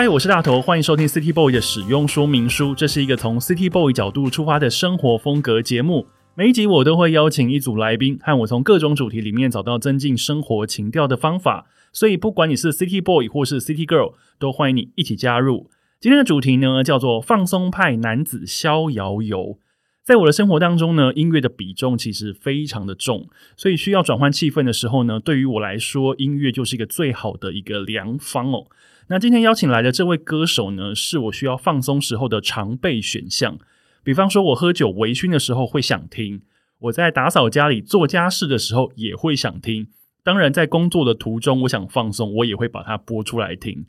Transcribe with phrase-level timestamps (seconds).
[0.00, 2.74] 嗨，我是大头，欢迎收听 City Boy 的使用说明书。
[2.74, 6.06] 这是一个从 City Boy 角度出发的生活风格节目。
[6.34, 11.66] 每一集我都会邀请一组来宾，和我从各种主题里面找到增进生活情调的方法。
[11.92, 15.68] 所以，不管你是 City Boy 或是 City Girl，都欢迎你一起加入。
[16.00, 19.58] 今天的主题呢，叫做放松派男子逍遥游。
[20.02, 28.64] 在我的生活当中呢，音乐的比重其实非常的重，所以需要转换气氛的时候呢，对于我来说，音乐就是一个最好的一个良方哦。
[29.12, 33.58] 那今天邀请来的这位歌手呢，是我需要放松时候的常备选项。
[34.04, 36.42] 比方说，我喝酒微醺的时候会想听；
[36.78, 39.88] 我在打扫家里做家事的时候也会想听。
[40.22, 43.84] 当然，在工作的途中，我想放松，我也会把它播出来听。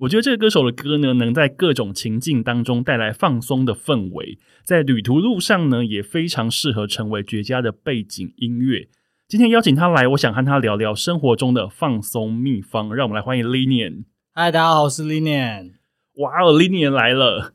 [0.00, 8.88] 我觉得这个歌手的歌呢，能在各种情境当中带来放松的氛围，在旅途路上呢，也非常适合成为绝佳的背景音乐。
[9.26, 12.94] 今天邀请他来，我想和他聊聊生活中的放松秘方。
[12.94, 14.04] 让我们来欢迎 Linian。
[14.38, 15.70] 嗨，大家好，我是 Linian。
[16.16, 17.54] 哇哦，Linian 来了！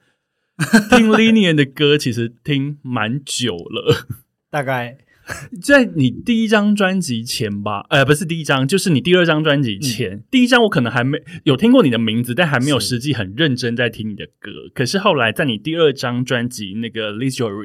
[0.90, 4.08] 听 Linian 的歌其实听蛮久了，
[4.50, 4.98] 大概
[5.62, 7.86] 在你第一张专辑前吧？
[7.92, 10.14] 呃，不是第一张，就是你第二张专辑前。
[10.14, 14.50] 嗯、第一张我可能还没有听过你的名字，但还没有实际很认真在听你的歌。
[14.50, 17.64] 是可是后来在你第二张专辑那个《Leisure》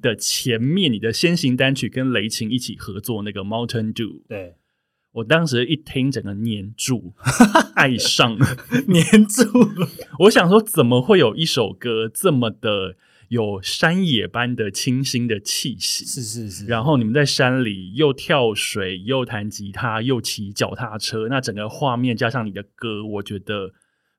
[0.00, 4.54] 的前面，嗯、你的先行单曲跟雷琴一起合作那个《Mountain Dew》，对。
[5.12, 7.12] 我当时一听，整个黏住，
[7.76, 8.34] 爱上
[8.88, 9.86] 黏住了。
[10.20, 12.96] 我想说，怎么会有一首歌这么的
[13.28, 16.06] 有山野般的清新的气息？
[16.06, 16.66] 是是是。
[16.66, 23.74] 然后你们在山里又跳水，又弹吉他，又骑脚踏车，那整个画面加上你的歌，我觉得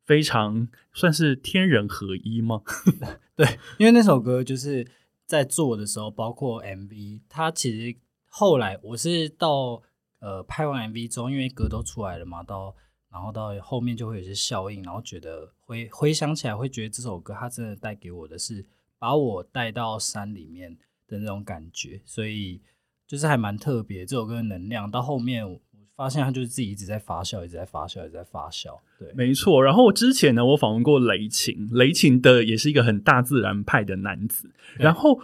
[0.06, 2.62] 非常算是天人合一吗？
[3.36, 3.48] 对，
[3.80, 4.86] 因为那首歌就是
[5.26, 9.82] 在做的时候，包括 MV，它其实后来我是到。
[10.24, 12.74] 呃，拍完 MV 之后，因为歌都出来了嘛，到
[13.12, 18.66] 然后到后面就会有些效应，然后觉得回回想起来，会觉得这首歌它真的带给我的是
[18.98, 22.62] 把我带到山里面的那种感觉，所以
[23.06, 24.06] 就是还蛮特别。
[24.06, 25.60] 这首歌的能量到后面，我
[25.94, 28.80] 发现它就是自己一直在发酵，一直在发酵，一直在发酵。
[28.98, 29.62] 对，没错。
[29.62, 35.20] 然后之前呢，我访问过雷琴，雷琴的也是一个很大自然派的男子，然后。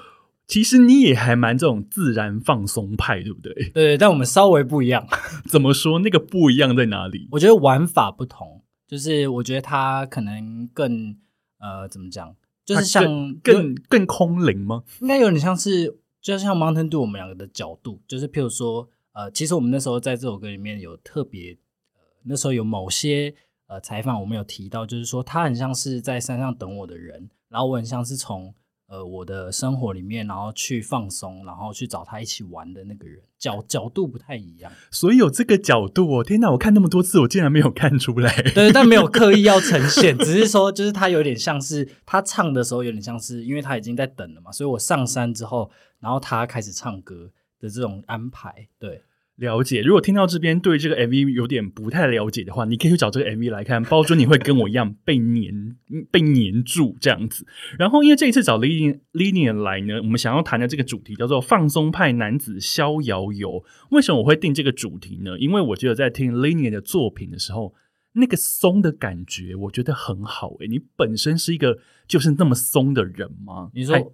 [0.50, 3.70] 其实你也还蛮这种自然放松派，对不对？
[3.70, 5.08] 对，但我们稍微不一样。
[5.48, 6.00] 怎么说？
[6.00, 7.28] 那个不一样在哪里？
[7.34, 11.16] 我觉得玩法不同，就是我觉得他可能更
[11.60, 12.36] 呃，怎么讲？
[12.66, 13.04] 就是像
[13.44, 14.84] 更更，更空灵吗？
[15.02, 21.60] 应该有点像是，就像 Mountain Dew 我们两个的角度，就是譬如说，呃，其实我们那时候在这首歌里面有特别，
[21.94, 23.36] 呃，那时候有某些
[23.68, 28.52] 呃采访，我们有提到，就是说他很像是在山上等我的人，然后我很像是从。
[28.89, 36.23] 呃，我的生活里面，然后去放松，然后去找他一起玩的那个人，角角度不太一样，所以有这个角度哦。
[36.23, 38.41] 天哪，我看那么多次，我竟然没有看出来。
[38.55, 45.69] 对，但没有刻意要呈现， 只是说，就是他有点像是他唱的时候，有点像是因为他已经在等了嘛，所以我上山之后，
[46.00, 49.03] 然后他开始唱歌的这种安排，对。
[49.39, 55.77] 了解，如果听到这边对这个 MV 有点不太了解的话，你可以去找这个 MV 来看，包准你会跟我一样被黏
[56.12, 57.47] 被黏住这样子。
[57.77, 63.63] 然后，因为这一次找 Linian Linian 来呢，我们想要谈的这个主题叫做“放松派男子逍遥游”。
[63.91, 65.39] 为什么我会定这个主题呢？
[65.39, 67.74] 因为我觉得在听 Linian 的作品的时候，
[68.13, 70.56] 那个松的感觉，我觉得很好。
[70.59, 73.71] 诶，你本身是一个就是那么松的人吗？
[73.74, 74.13] 你说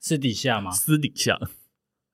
[0.00, 0.70] 私底下吗？
[0.70, 1.38] 私底下。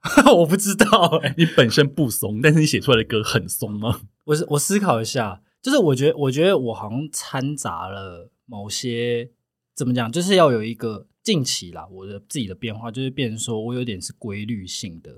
[0.36, 4.02] 我不知道你本身不松，但是你写出来的歌很松吗？
[4.24, 9.30] 我是我思考一下，就是我觉得，我觉得我好像掺杂了某些
[9.74, 15.12] 怎么讲，就是要有一个近期啦，我的自己的变化，就是变成说我有点是规律性的，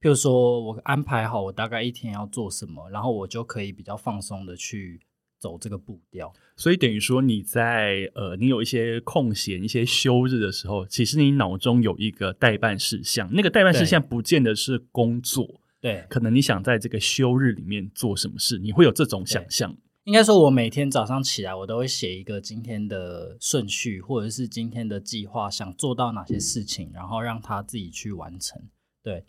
[0.00, 5.00] 譬如说我安排好我大概一天要做什么，然后我就可以比较放松的去
[5.40, 6.32] 走这个步调。
[6.56, 19.74] 所以等于说你在呃，你有一些空闲、一些休日的时候，其实你脑中有一个待办事项，那个待办事项不见得是工作，对，可能你想在这个休日里面做什么事，你会有这种想象。
[20.04, 28.60] 应该说，我每天早上起来，我都会写一个今天的顺序，或者是今天的计划，想做到哪些事情，然后让他自己去完成。
[29.02, 29.24] 对。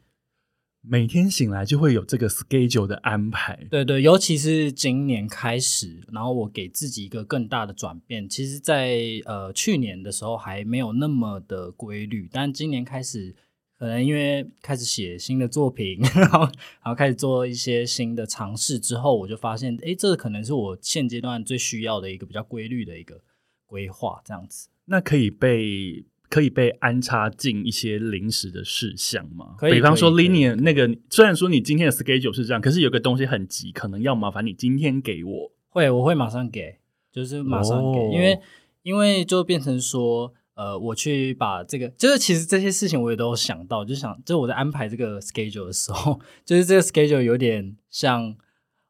[0.83, 8.27] 每天醒来就会有这个 schedule 的安排，对对，尤其是今年开始，然后我给自己一个更大的转变。
[8.27, 13.35] 其实在，在呃去年的时候还没有那么的规律，但今年开始，
[13.77, 23.21] 可能因为开始写新的作品， 然后然后开始做一些新的尝试之后，我就发现，诶，这可能是我现阶段最需要的一个比较规律的一个
[23.67, 24.69] 规划，这样子。
[24.85, 26.05] 那可以被。
[26.31, 29.55] 可以被安插进一些临时的事项吗？
[29.57, 29.73] 可以。
[29.73, 35.51] 比方说，linear 那个，虽然说你今天的 schedule 是这样，可是有个东西很急，可能要麻烦你今天给我。
[35.67, 36.77] 会，我会马上给，
[37.11, 38.39] 就是马上给，哦、因为
[38.83, 48.35] 因为就变成说，呃，我去把这个，就是其实这些事情我也都有想到，就想，就我在安排这个 schedule 的时候， 就是这个 schedule 有点像。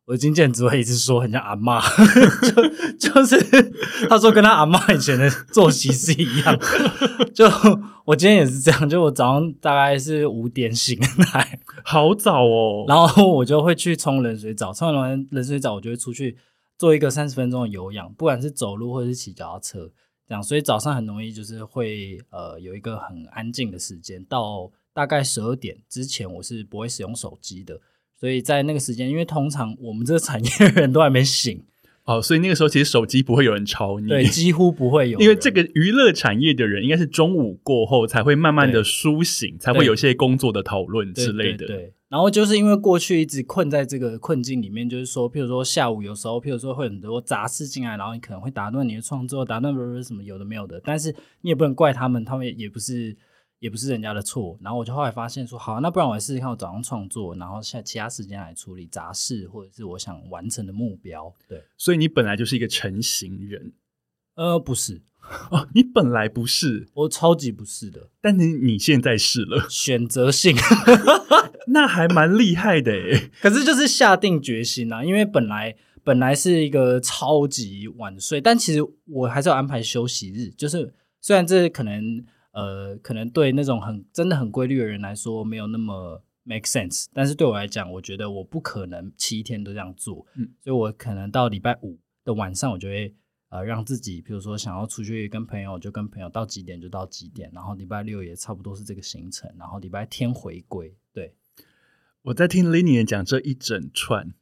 [0.05, 1.79] 我经纪人只会一直说很像阿嬷，
[2.97, 3.37] 就就是
[4.09, 6.59] 他说跟他阿嬷以前的作息是一样。
[7.33, 7.45] 就
[8.05, 10.99] 我今天也是这样，就我早上大概是五点醒
[11.33, 12.83] 来，好早哦。
[12.87, 16.35] 然后我就会去冲冷水澡，冲完冷水澡我就会出去
[16.77, 19.91] 做一个三十分钟的有氧，不管是走路或者是骑脚踏车，
[20.27, 20.43] 这样。
[20.43, 27.79] 所以早上很容易就是会呃有一个很安静的时间，到大概十二点之前我是不会使用手机的。
[28.21, 31.59] 所以在那个时间，因为通常我们这个产业的人都还没醒，
[32.03, 35.19] 哦，所以那个时候其实手机不会有人吵你，对，几乎不会有。
[35.19, 41.65] 因为这个娱乐产业的人，应该是中午过后才会慢慢的苏醒，才会有一些工作的讨论之类的。
[41.65, 53.17] 对，对，对，然后就是因为过去一直困在这个困境里面，就是说，譬如说下午有时候，譬如说会很多杂事进来，然后你可能会打断你的创作，打断什么有的没有的，但是你也不能怪他们，他们也不是。
[53.61, 61.31] 也不是人家的错，然后我就后来发现说，好，那不然我来试试看，我早上创作，然后下其他时间来处理杂事或者是我想完成的目标。
[61.47, 63.73] 对，所以你本来就是一个成型人，
[64.33, 65.03] 呃，不是
[65.51, 70.55] 哦，你本来不是，我超级不是的，但你你现在是了，选择性
[71.69, 73.29] 那还蛮厉害的诶。
[73.43, 80.91] 可是就是下定决心啊，因为本来本来是一个超级晚睡，但其实我还是要安排休息日，就是
[81.21, 82.25] 虽然这可能。
[82.51, 93.15] 呃，可能对那种很真的很规律的人来说没有那么 make sense，但是对我来讲，我觉得我不可能七天都这样做，嗯，所以我可能到礼拜五的晚上，我就会
[93.49, 100.93] 呃让自己，比如说想要出去跟朋友，就跟朋友到几点就到几点，然后礼拜六也差不多是这个行程，然后礼拜天回归。
[101.13, 101.35] 对，
[102.23, 104.33] 我在听 Linier 讲这一整串，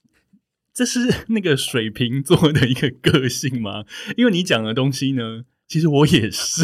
[0.74, 3.86] 这是那个水瓶座的一个个性吗？
[4.18, 5.46] 因为你讲的东西呢。
[5.70, 6.64] 其实我也是，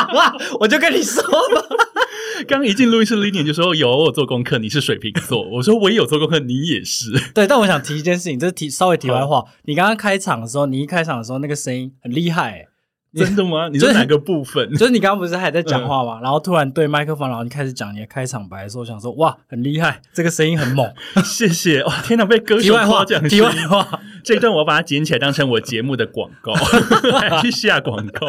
[0.60, 1.22] 我就跟你说
[1.54, 1.62] 嘛，
[2.46, 5.42] 刚一进录音室，Linier 就说有我做功课，你是水瓶座。
[5.48, 7.10] 我说我也有做功课，你也是。
[7.32, 9.42] 对，但我想提一件事情，这是提稍微题外话。
[9.62, 12.68] 你刚刚开场的时候，你一开场的时候那个声音很厉害、欸。
[13.24, 13.68] 真的吗？
[13.68, 14.70] 你是哪个部分？
[14.72, 16.18] 就是你刚刚不是还在讲话吗？
[16.18, 20.92] 嗯、然后突然对麦克风，然后你开始讲你的开场白的时候，我想说哇，很厉害，这个声音很猛，
[21.24, 22.02] 谢谢哇！
[22.02, 23.22] 天哪，被歌手夸奖。
[23.28, 26.54] 题外话，这一段我把它剪起来当成我节目的广告，
[27.40, 28.26] 去下广告。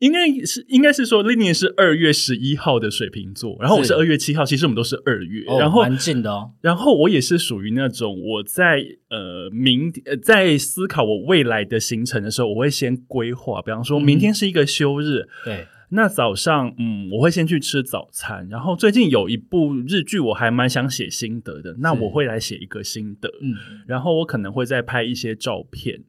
[0.00, 6.50] 应该是应该是说，Linier 是二月十一号的水瓶座，然后我是二月七号，其实我们都是二月，哦、然后蛮近的哦。
[6.60, 23.54] 然后我也是属于那种我在呃明呃在思考我未来的行程的时候，我会先规划，比方说明天是一个休日，嗯、对，那早上嗯我会先去吃早餐，然后最近有一部日剧我还蛮想写心得的，那我会来写一个心得，嗯，
[23.86, 26.02] 然后我可能会再拍一些照片。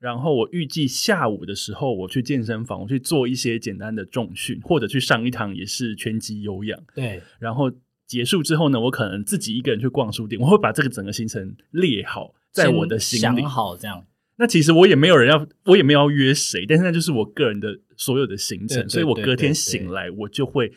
[0.00, 6.82] 然后我预计下午的时候，我去健身房，我去做一些简单的重训，或者去上一堂也是拳击有氧。
[6.94, 7.22] 对。
[7.38, 7.70] 然后
[8.06, 13.40] 结束之后呢，我可能自己一个人去逛书店，我会把这个整个行程列好在我的心里。
[13.40, 14.04] 想好这样。
[14.36, 20.72] 那其实我也没有人要，我也没有要约谁，但是那就是我个人的所有的行程，所以我隔天醒来我就会。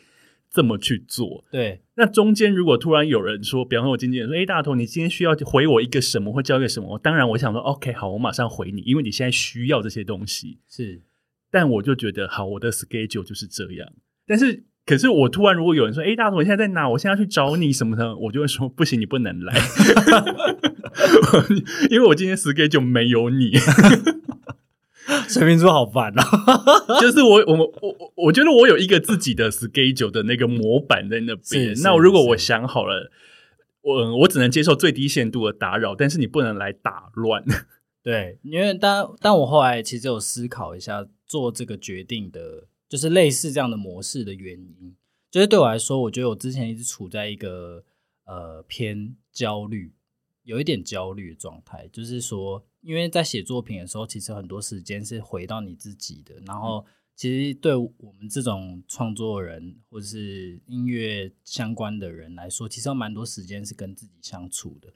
[0.50, 1.80] 这么去做，对。
[1.96, 11.02] 那中间如果突然有人说，比方说我经纪人说：“哎，大头，你今天需要回我一个什么，或交一个什么？”我当然我想说：“OK，好，我马上回你，因为你现在需要这些东西。”是。
[11.50, 13.88] 但我就觉得，好，我的 schedule 就是这样。
[14.26, 16.88] 但是，可是我突然如果有人说：“哎，大头，你现在在哪？
[16.88, 19.54] 我现在要去找你什么的？”我就会说：“不行，你不能来，
[21.90, 23.52] 因为我今天 schedule 没有你。”
[25.28, 26.24] 水瓶座好烦啊！
[27.00, 31.74] 就是我我我我我觉得我有一个自己的 schedule 的那个模板在那边。
[31.82, 33.10] 那如果我想好了，
[33.82, 37.44] 我我只能接受最低限度的打扰，但是你不能来打乱。
[38.02, 44.94] 对，因为但但我后来其实有思考一下做这个决定的，就是类似这样的模式的原因，
[45.30, 47.82] 就是对我来说，我觉得我之前一直处在一个
[48.26, 49.92] 呃偏焦虑，
[50.42, 56.84] 有一点焦虑的状态，就是说，因为在写作品的时候，其实很多时间是回到你自己的，然后。
[57.16, 64.92] 其实对我们这种创作人或者是音乐相关的人来说，其实有蛮多时间是跟自己相处的。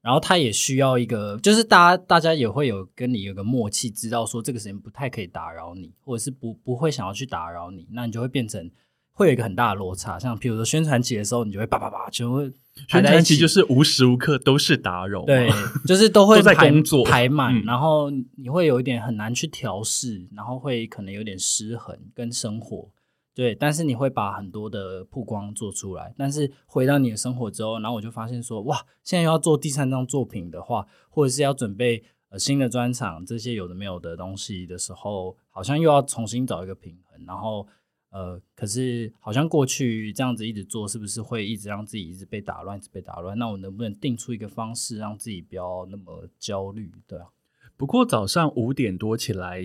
[0.00, 8.70] 然后他也需要一个，就是大家大家也会有跟你有个默契，知道说这个时间不太可以打扰你，或者是不不会想要去打扰你，那你就会变成。
[9.18, 12.52] 会有一个很大的落差，像譬如说宣传期的时候，你就会叭叭叭，就会
[12.86, 15.48] 宣传期就是无时无刻都是打扰，对，
[15.86, 22.90] 就是都会 都在工作排满，然后你会有一点很难去调试，然后会可能有点失衡跟生活，
[23.34, 37.66] 对，但是你会把很多的曝光做出来，但是回到你的生活之后，然后我就发现说，哇，现在要做第三张作品的话，或者是要准备呃新的专场这些有的没有的东西的时候，好像又要重新找一个平衡，然后。
[38.16, 43.36] 呃，可是好像过去这样子一直做，是不是会一直让自己一直被打乱，一直被打乱？
[43.36, 46.90] 那我能不能定出一个方式，让自己不要那么焦虑？
[47.06, 47.26] 对啊。
[47.76, 49.62] 不过早上五点多起来，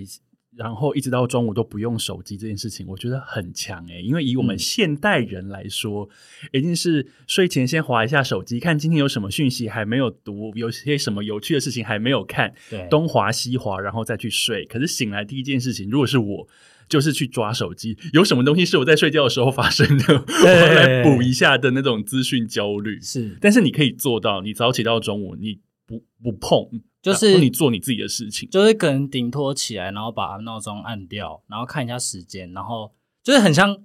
[0.54, 4.02] 然后一直到中午都不用手机这件事情，我觉得很强诶。
[4.02, 6.06] 因为以我们现代人来说，
[6.42, 14.66] 嗯、一定是睡前先划一下手机，看今天有什么讯息还没有读，有些什么有趣的事情还没有看，对，东划西划，然后再去睡。
[14.66, 16.46] 可是醒来第一件事情，如果是我。
[16.88, 23.00] 就是去抓手机，有什么东西是我在睡觉的时候发生的， 我来补一下的那种资讯焦虑。
[23.00, 26.68] 是，但是你可以做到，你早起到中午，你不不碰，
[27.00, 33.76] 就是你做你自己的事情，就是可能顶托起来，然后把闹钟按掉，然后看一下时间，然后就是很像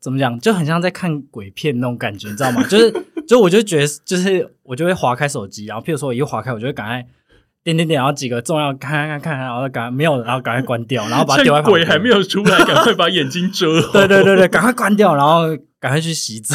[0.00, 2.62] 怎么讲，就很像在看鬼片那种感觉，你知道吗？
[2.68, 2.92] 就是，
[3.26, 7.06] 就我就觉得，就是我就会划开手机，然后譬如说我一划开，我就会赶快。
[7.64, 13.92] 点点点，然后几个重要看看看看，然后赶快没有，然后赶快关掉， 然后把它丢在鬼还没有出来， 赶快把眼睛遮好。
[13.98, 15.48] 对对对对，赶快关掉，然后
[15.80, 16.54] 赶快去洗澡。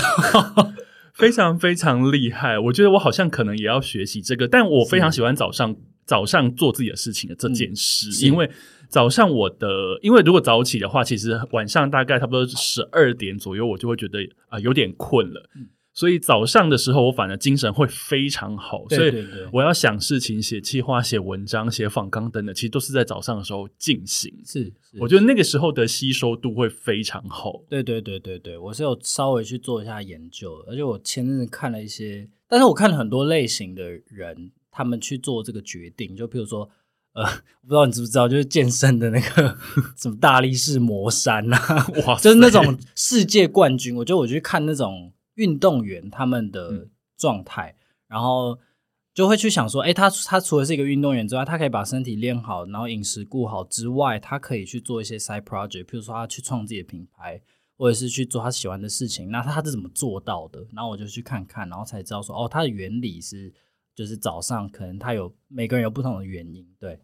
[1.15, 5.75] 非常非常厉害，我觉得我好像可能也要学习这个，但我非常喜欢早上
[6.05, 8.49] 早上做自己的事情的这件事，嗯、因为
[8.87, 9.67] 早上我的，
[10.01, 15.49] 因为如果早起的话，其实晚上大概差不多十二点左右，我就会觉得啊、呃、有点困了。
[15.57, 15.67] 嗯
[15.99, 18.85] 所以早上的时候，我反而精神会非常好。
[18.87, 24.33] 对对对，所以我要想事情、写企划、写文章、写访纲等等，其实都是在早上的时候进行。
[24.45, 27.61] 是，是，我觉得那个时候的吸收度会非常好。
[27.67, 36.69] 对对对对对，我是有稍微去做一下研究，而且我前阵子看了一些，但是我看了很多类型的人，他们去做这个决定，就譬如说，
[37.11, 39.57] 呃，我不知道你知不知道，就是健身的那个
[39.99, 43.93] 什么大力士魔山啊，哇，就是那种世界冠军。
[43.97, 45.11] 我觉得我去看那种。
[45.39, 48.59] 运动员他们的状态，嗯、然后
[49.13, 57.41] 就会去想说，哎，他他除了是一个运动员之外，他可以把身体练好，然后饮食顾好之外，他可以去做一些 side project，譬如说他去创自己的品牌，
[57.77, 59.31] 或者是去做他喜欢的事情。
[59.31, 60.67] 那他是怎么做到的？
[60.73, 63.53] 然后我就去看看，然后才知道说，哦，他的原理是，
[63.95, 66.99] 就是早上可能他有每个人有不同的原因，对。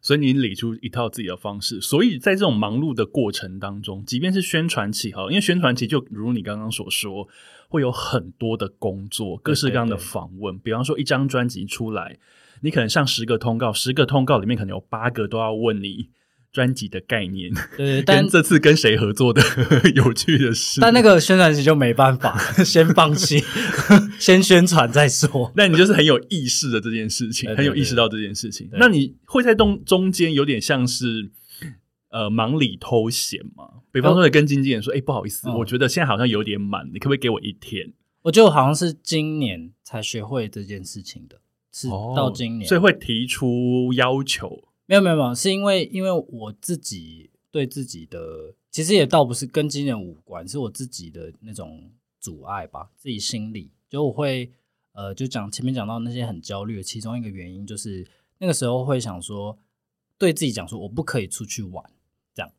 [0.00, 7.28] 所以你理出一套自己的方式，所以在这种忙碌的过程当中，即便是宣传期哈，因为宣传期就如你刚刚所说，
[7.68, 10.54] 会有很多的工作，各式各样的访问。
[10.54, 12.18] 对对对，比方说一张专辑出来，
[12.62, 16.08] 你可能上十个通告，十个通告里面可能有八个都要问你。
[16.52, 19.40] 专辑的概念，对， 但这次跟谁合作的
[19.94, 23.42] 有趣的事，但那个宣传期就没办法， 先放弃，
[24.18, 25.52] 先宣传再说。
[25.54, 28.68] 那你就是很有意识的这件事情，很有意识到这件事情。
[28.72, 31.30] 那你会在中中间有点像是
[32.10, 33.64] 呃忙里偷闲吗？
[33.92, 37.92] 比方说，你跟经纪人说：“哎、哦欸，不好意思，哦、我觉得现在好像有点满，你可不可以给我一天？”
[38.22, 41.40] 我觉得我好像是今年才学会这件事情的，
[41.72, 44.64] 是到今年，哦、所以会提出要求。
[44.90, 54.50] 没有没有没有，是因为因为我自己对自己的其实也倒不是跟经纪人无关，是我自己的那种阻碍吧，自己心里就我会
[54.92, 58.04] 呃，就讲前面讲到那些很焦虑的其中一个原因，就是
[58.38, 59.56] 那个时候会想说，
[60.18, 61.84] 对自己讲说我不可以出去玩，
[62.34, 62.50] 这样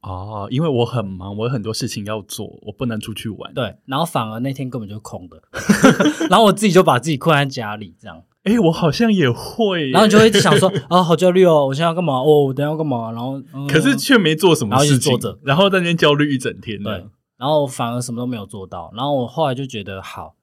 [0.00, 3.54] 哦，因为我很忙，我有很多事情要做，我不能出去玩。
[3.54, 5.40] 对，然后反而那天根本就空的，
[6.28, 8.24] 然后我自己就把自己困在家里，这样。
[8.46, 12.14] 哎、欸，我好像也会， 然后你就会一直想说 啊，好焦虑哦，我现在要干嘛？
[12.20, 13.10] 哦，我等下要干嘛？
[13.10, 16.80] 然后，嗯、可是却没做什么事情，然后，坐着然后在那边焦虑一整天。
[16.80, 16.92] 对，
[17.36, 18.92] 然后反而什么都没有做到。
[18.94, 20.36] 然后我后来就觉得，好，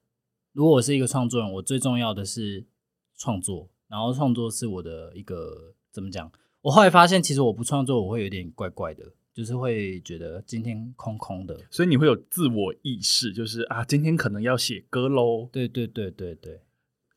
[0.52, 2.66] 如果我是一个创作人，我最重要的是
[3.16, 6.30] 创作，然后创作是我的一个怎么讲？
[6.60, 11.58] 我后来发现，其实我不创作，我会有点怪怪的，就是会觉得今天空空的。
[11.70, 15.48] 所以你会有自我意识，就是啊，今天可能要写歌喽。
[15.50, 16.60] 对对对对对。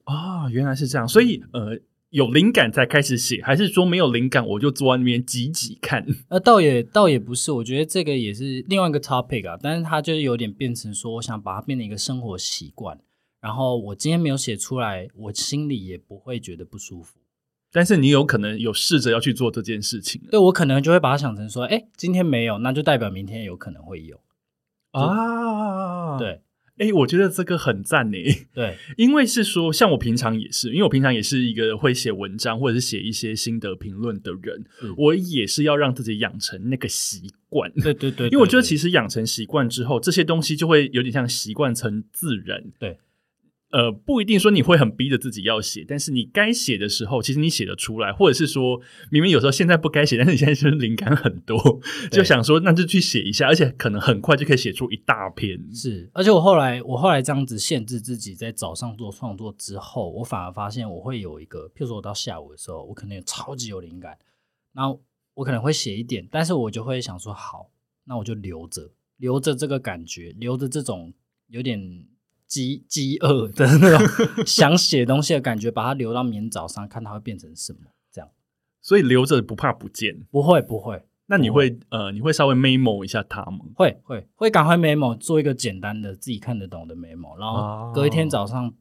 [0.07, 1.77] 啊、哦，原来是这样，所以呃，
[2.11, 6.05] 有灵感才开始写，还是说没有灵感我就坐在那边挤挤看？
[6.29, 12.97] 呃，倒也倒也不是，我觉得这个也是另外一个 topic 啊，但是它就是有点变成说，我想把它变成一个生活习惯，
[13.41, 17.19] 然后我今天没有写出来，我心里也不会觉得不舒服。
[17.73, 24.21] 但是你有可能有试着要去做这件事情，对，我可能就会把它想成说，哎，今天没有，那就代表明天有可能会有
[24.91, 26.41] 啊，对。
[26.77, 28.17] 哎，我觉得这个很赞呢。
[28.53, 37.71] 对， 因为是说，像我平常也是，因为我平常也是一个会写文章或者是写一些心得评论的人，嗯、我也是要让自己养成那个习惯。
[37.73, 42.63] 对对对，对，对，因为我觉得其实养成习惯之后，这些东西就会有点像习惯成自然。
[42.79, 42.97] 对。
[43.69, 48.79] 呃，不一定说你会很逼着自己要写，但是你该写的时候，其实你写得出来，或者是说，
[49.11, 51.57] 明明有时候现在不该写，但是你现在就是灵感很多，
[52.09, 55.59] 就想说那就去写一下，而且可能很快就可以写出一大篇。
[55.75, 64.17] 是，而且我后来我后来这样子限制自己在早上做创作之后，我反而发现我会有一个，譬如说我到下午的时候，我可能有超级有灵感，
[64.73, 67.69] 然后我可能会写一点，但是我就会想说好，
[68.05, 71.13] 那我就留着，留着这个感觉，留着这种
[71.49, 72.07] 有点。
[72.47, 77.79] 饥饥饿 的那种想写东西的感觉，把它留到明天早上，看它会变成什么
[78.11, 78.29] 这样。
[78.81, 81.03] 所以留着不怕不见，不会不会。
[81.29, 83.59] 那你会呃，你会稍微 memo 一下它吗？
[83.75, 88.73] 会会会，赶快 memo 做一个简单的自己看得懂的 memo，然后隔一天早上，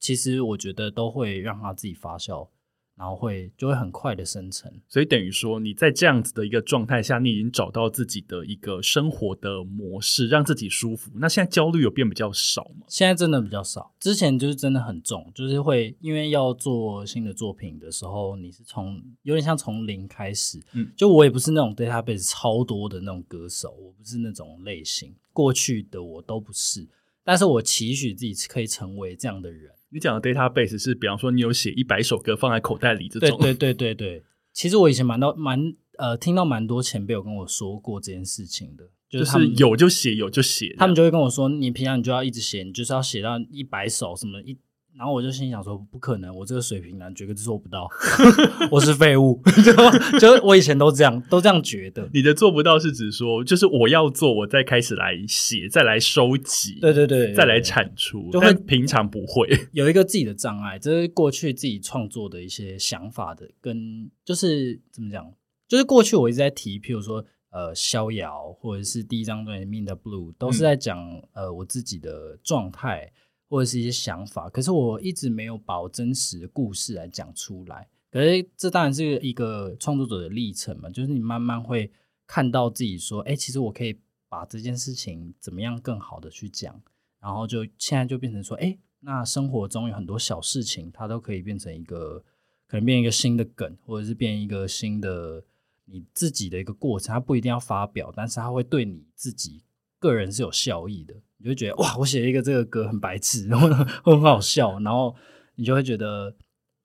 [0.00, 2.48] 其实我觉得都会让它自己发酵。
[2.94, 11.10] 然后会就会很快的生成，所以等于说你在这样子的一个状态下，你已经找到自己的一个生活的模式，让自己舒服。
[11.16, 12.86] 那现在焦虑有变比较少吗？
[12.88, 20.60] 现在真的比较少，之前就是真的很重，就是会因为要做新的作品的时候，你是从有点像从零开始。
[20.74, 26.86] 嗯，就我也不是那种 database 超多的那种歌手，我不是那种类型，过去的我都不是，
[27.24, 29.72] 但是我期许自己可以成为这样的人。
[29.92, 33.38] 你讲的 database 是，比方说你有写一百首歌放在口袋里这种。
[33.38, 34.22] 对对对对对，
[34.52, 35.60] 其实我以前蛮多蛮
[35.98, 44.58] 呃听到蛮多前辈有跟我说过这件事情的，就是他们有就写，有就写，他们就会跟我说，你平常你就要一直写，你就是要写到一百首什么一。
[44.96, 47.88] 然后我就心想说，不可能，我这个水平男绝对做不到，
[48.70, 49.40] 我是废物。
[49.64, 52.08] 就就我以前都这样，都这样觉得。
[52.12, 65.24] 你的做不到是指说，就是我要做，我再开始来写，再来收集，对对对，再来产出，就会平常不会有一个自己的障碍，这是过去自己创作的一些想法的，跟就是怎么讲，
[65.66, 73.10] 就是过去我一直在提，譬如说呃，逍遥，或者是第一张专辑《Mean the Blue》，都是在讲、嗯、呃我自己的状态。
[73.52, 77.86] 或者是一些想法，可是我一直没有把我真实的故事来讲出来。
[78.10, 81.92] 可是这当然是一个创作者的历程嘛，就是你慢慢会
[82.26, 86.80] 看到自己说，哎，其实我可以把这件事情怎么样更好的去讲，
[87.20, 92.24] 然后就现在就变成说，哎，那生活中有很多小事情，它都可以变成一个，
[92.66, 95.44] 可能变一个新的梗，或者是变一个新的
[95.84, 99.62] 你自己的一个过程，它不一定要发表，但是它会对你自己
[99.98, 101.14] 个人是有效益的。
[101.42, 103.68] 你就觉得哇，我写了一个这个歌很白痴， 然后
[104.04, 105.14] 很好笑，然后
[105.56, 106.36] 你就会觉得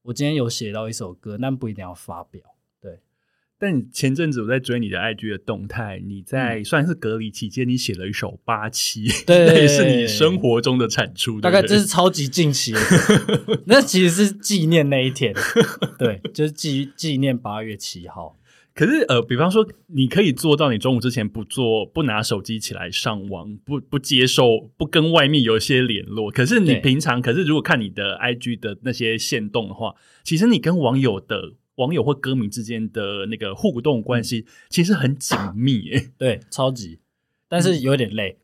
[0.01, 2.41] 我今天有写到一首歌，但不一定要发表。
[2.81, 2.99] 对，
[3.59, 12.79] 但前阵子我在追你的 IG 的动态，你在算是隔离期间，你写了一首八七，对，那也是你生活中的产出，大概这是超级近期的，
[13.67, 15.35] 那其实是纪念那一天，
[15.99, 18.35] 对，就是纪纪念八月七号。
[18.77, 26.29] 可是，呃，比方说，你可以做到你中午之前不做、不拿手机起来上网、不不接受、不跟外面有一些联络。
[26.29, 36.99] 可是你平常，可是如果看你的 IG 的那些线动的话，其实你跟网友的网友或歌迷之间的那个互动关系，其实很紧密，诶，对，超级。
[37.49, 38.38] 但是有点累，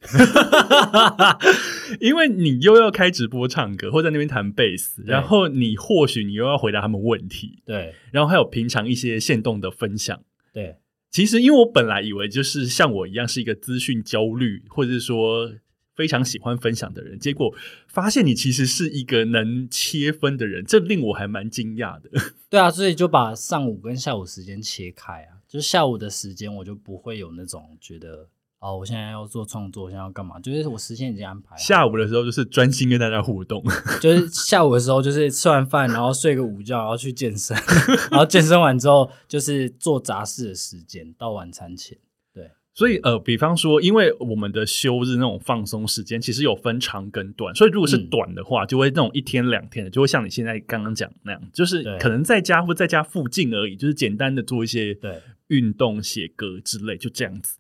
[2.00, 10.78] 因为你又要开直播唱歌，或在那边弹贝斯，然后你或许你又要回答他们问题，对，然后还有平常一些限动的分享，对。
[11.12, 15.54] 其实因为我本来以为就是像我一样是一个资讯焦虑，或者是说
[15.96, 17.54] 非常喜欢分享的人，结果
[17.88, 22.10] 发现你其实是一个能切分的人，这令我还蛮惊讶的。
[22.50, 28.30] 对啊，所以就把上午跟下午时间切开啊，就是下午的时间我就不会有那种觉得。
[28.64, 30.40] 哦，我现在要做创作，现在要干嘛？
[30.40, 31.54] 就是我时间已经安排。
[31.58, 33.62] 下午的时候就是专心跟大家互动，
[34.00, 37.58] 就是下午的时候就是吃完饭，然后睡个午觉，然后去健身，
[38.10, 41.98] 然后健身完之后就是做杂事的时间，到晚餐前。
[42.34, 57.58] 对，所以呃，比方说，因为我们的休日那种放松时间，其实有分长跟短，所以如果是短的话，嗯、就会那种一天两天的，就会像你现在刚刚讲那样，就是可能在家或在家附近而已，就是简单的做一些对运动、写歌之类，就这样子。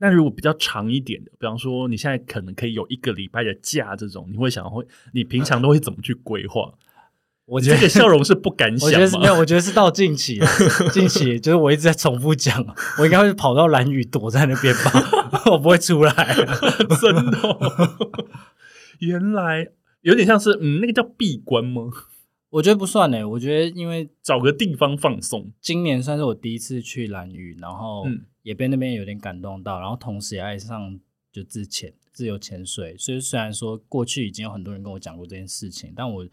[0.00, 6.72] 那如果比较长一点的，比方说你现在可能可以有一个礼拜的假，这种你会想会，你平常都会怎么去规划？
[7.46, 10.38] 我觉得这个笑容是不敢想，我觉得是没有，我觉得是到近期，
[10.92, 12.62] 近期就是我一直在重复讲，
[12.98, 14.92] 我应该会跑到蓝屿躲在那边吧，
[15.50, 16.12] 我不会出来，
[17.00, 18.28] 真的、哦。
[18.98, 19.68] 原来
[20.02, 21.84] 有点像是嗯，那个叫闭关吗？
[22.50, 25.50] 我觉得不算诶，我觉得因为找个地方放松。
[25.60, 28.04] 今年算是我第一次去蓝屿，然后
[28.48, 30.98] 也被那边有点感动到，然后同时也爱上
[31.30, 32.96] 就自潜、自由潜水。
[32.96, 36.26] 所以虽然说过去已经有很多人跟我讲过这件事情，但我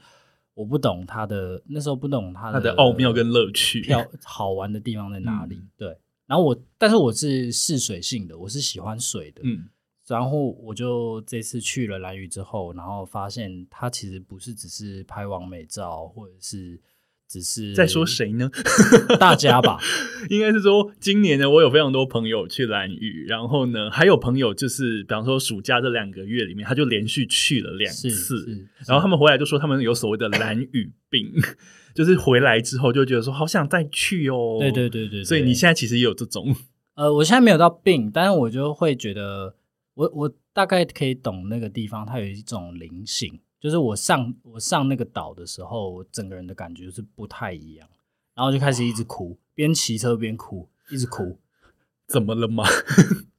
[0.53, 5.55] 我不懂他的那时候不懂他的奥妙跟乐趣，漂好玩的地方在哪里？
[5.55, 9.67] 嗯、对，然后我但是我是试水性的，我是喜欢水的，嗯。
[10.07, 16.79] 然后我就这次去了蓝屿之后，然后发现它其实不是只是拍完美照，或者是
[17.27, 18.49] 只是在说谁呢？
[19.19, 19.79] 大家吧，
[20.29, 31.31] 应该是说今年呢，我有非常多朋友去兰屿，然后呢，还有朋友就是，比方说暑假这两个月里面，他就连续去了两次，然后他们回来就说他们有所谓的兰屿病，
[31.95, 34.57] 就是回来之后就觉得说好想再去哦。
[34.59, 36.55] 对对对对，所以你现在其实也有这种，
[36.95, 39.55] 呃，我现在没有到病，但是我就会觉得。
[39.95, 47.89] 我我大概可以懂那个地方，它有一种灵性，就是我上我上那个岛的时候，我整个人的感觉是不太一样，
[48.35, 51.39] 然后就开始一直哭，边骑车边哭，一直哭，
[52.05, 52.63] 怎么了吗？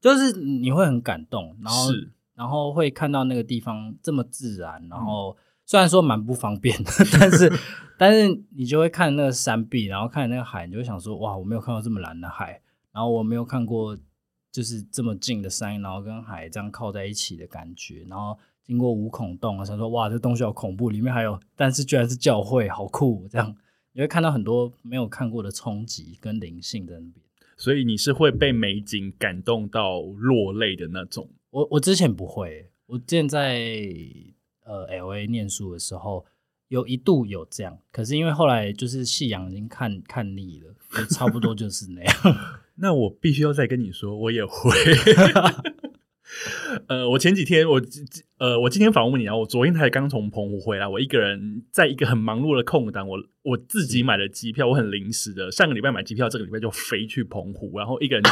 [0.01, 7.53] 就是你会很感动，然后是然后会看到那个地方这么自然，然后虽然说蛮不方便的， 但是
[7.97, 12.61] 但是你就会看那个山壁，然后看那个海，你就会想说哇，我没有看到这么蓝的海，
[12.91, 13.97] 然后我没有看过。
[14.53, 23.29] 就是这么近的山，然后跟海这样靠在一起的感觉，然后经过五孔洞啊，想说哇，这东西好恐怖，里面还有，但是居然是教会，好酷！
[23.31, 23.55] 这样
[23.93, 27.15] 你会看到很多没有看过的冲击跟灵性在那边，
[27.57, 31.29] 所以你是会被美景感动到落泪的那种。
[31.51, 33.59] 我我之前不会，我之前在
[34.65, 36.27] 呃 LA 念书的时候，
[36.69, 42.15] 有一度有这样，可是因为后来就是夕阳已经看看腻了，就差不多就是那样。
[42.79, 44.71] 那我必须要再跟你说，我也会。
[46.89, 47.81] 呃，我前几天我
[48.39, 58.31] 呃，我今天访问你啊，我昨天才刚从澎湖回来，我一个人在一个很忙碌的空档，我我自己买了机票，我很临时的，上个礼拜买机票，这个礼拜就飞去澎湖，然后一个人去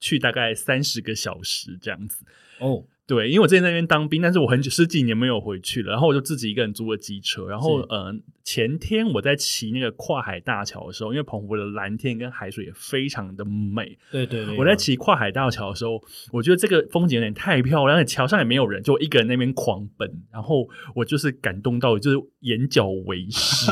[0.00, 2.24] 去大概三十个小时这样子
[2.60, 2.84] 哦。
[3.06, 23.70] 对，因为我之前在那边当兵，但是我很久十几年没有回去了，然后我就自己一个人租了机车，然后呃，前天我在骑那个跨海大桥的时候，因为澎湖的蓝天跟海水也非常的美，对对对，我在骑跨海大桥的时候，我觉得这个风景有点太漂亮，而且桥上也没有人，就我一个人那边狂奔，然后我就是感动到就是眼角为 湿，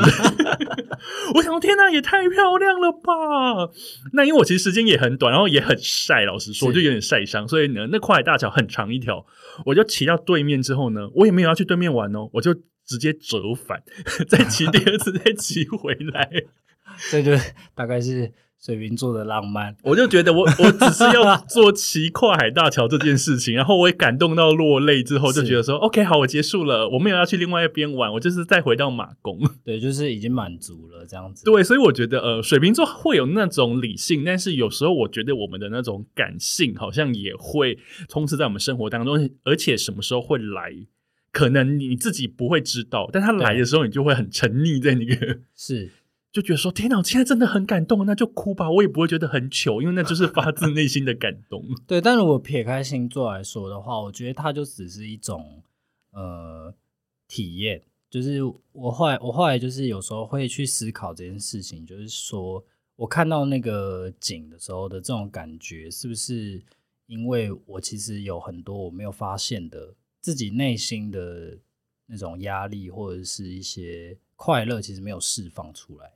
[1.35, 3.71] 我想说天哪，也太漂亮了吧！
[4.13, 9.25] 那因为我其实时间也很短，然后也很晒，老实说，我就有点晒伤，所以呢，那跨海大桥很长一条。
[9.65, 12.53] 我就骑到对面之后呢，我也没有要去对面玩哦，我就
[12.85, 13.81] 直接折返，
[14.27, 16.29] 再骑第二次，再骑回来。
[17.09, 17.31] 这就
[17.73, 19.75] 大概是水瓶座的浪漫。
[19.83, 29.39] 我就觉得我我只是要做骑跨海大桥这件事情，然后我也感动到落泪，之后就觉得说，OK，好，我结束了，我没有要去另外一边玩，我就是再回到马宫。
[29.63, 31.43] 对，就是已经满足了这样子。
[31.45, 37.77] 对，所以我觉得呃，水瓶座会有那种理性，但是有时候我觉得我们的那种感性好像也会
[38.09, 40.73] 充斥在我们生活当中，而且什么时候会来，
[41.31, 45.91] 可能你自己不会知道，但他来的时候，你就会很沉溺在那个是。
[46.35, 51.63] 就觉得说天哪，我现在真的很感动，那就哭吧，我也不会觉得很糗，因为那就是发自内心的感动。
[51.87, 55.63] 对，但如果撇开星座来说的话，我觉得它就只是一种
[56.11, 56.75] 呃
[57.29, 57.81] 体验。
[58.09, 58.41] 就是
[58.73, 62.61] 我后来，我后来就是有时候会去思考这件事情，就是说
[62.97, 66.61] 我看到那个景的时候的这种感觉，是不是
[67.05, 71.57] 因为我其实有很多我没有发现的自己内心的
[72.07, 76.11] 那种压力，或者是一些快乐，其实没有释放出来。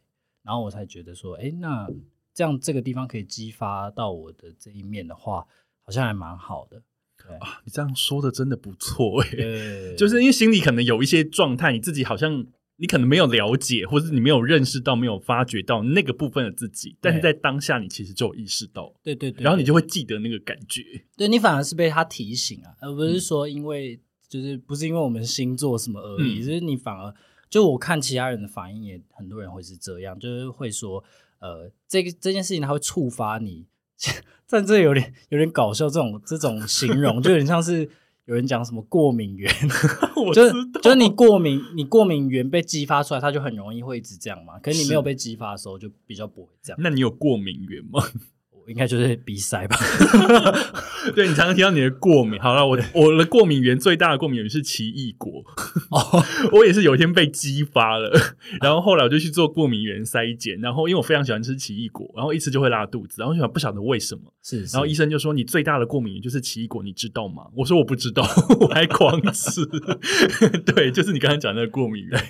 [0.49, 1.87] 然后我才觉得说，哎，那
[2.33, 5.45] 这样这个地方可以激发到我的这一面的话，
[5.85, 6.81] 好像还蛮好的。
[7.23, 12.43] 对啊，你这样说的真的不错哎， 就是因为心里可能有一些状态，你自己好像
[12.77, 20.81] 你可能没有了解，或者你没有认识到、没有发觉到那个部分的自己，但是在当下你其实就有意识到，对对对，然后你就会记得那个感觉。
[21.15, 27.13] 对，你反而是被他提醒啊，而不是说因为、嗯、就是不是因为我们星座什么而已，嗯、就是你反而。
[27.49, 31.03] 就我看其他人的反应，也很多人会是这样，就是会说，
[31.39, 33.65] 呃，这个这件事情它会触发你，
[34.47, 37.89] 但这有点有点搞笑，这种这种形容就有点像是
[38.25, 39.51] 有人讲什么过敏源，
[40.33, 44.59] 就是就是你过敏，你过敏源被激发出来，它就很容易会一直这样嘛。
[44.59, 46.79] 可是你没有被激发的时候，就比较不会这样。
[46.81, 48.03] 那你有过敏源吗？
[48.69, 49.75] 应该就是鼻塞吧。
[51.15, 52.39] 对，你常常提到你的过敏。
[52.39, 55.43] 好了，我我的过敏源最大的过敏源是奇异果。
[55.89, 58.11] 哦，我也是有一天被激发了，
[58.61, 64.21] 然后后来我就去做过敏源筛检，然后因为我非常喜欢吃奇异果，然后一吃就会拉肚子，然后就不晓得为什么。
[64.43, 67.43] 是，是，然后医生就说，你最大的过敏源就是奇异果，你知道吗？
[67.55, 68.23] 我说我不知道，
[68.61, 69.65] 我还狂吃。
[70.65, 72.23] 对，就是你刚才讲的那个过敏源。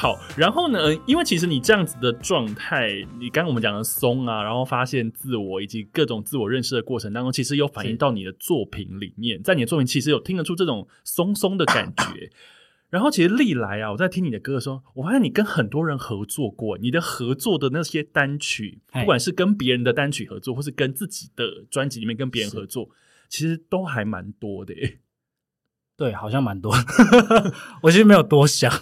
[0.00, 0.94] 好，然后呢？
[1.06, 12.30] 因为其实你这样子的状态，你刚刚我们讲的松啊，然后发现自我以及各种自我认识的过程当中，其实有反映到你的作品里面，在你的作品其实有听得出这种松松的感觉。
[12.88, 22.88] 然后其实历来啊，我在听你的歌的时候，我发现你跟很多人合作过，你的合作的那些单曲，不管是跟别人的单曲合作，或是跟自己的专辑里面跟别人合作，
[23.28, 25.00] 其实都还蛮多的耶。
[25.94, 26.74] 对，好像蛮多。
[27.84, 28.72] 我其实没有多想。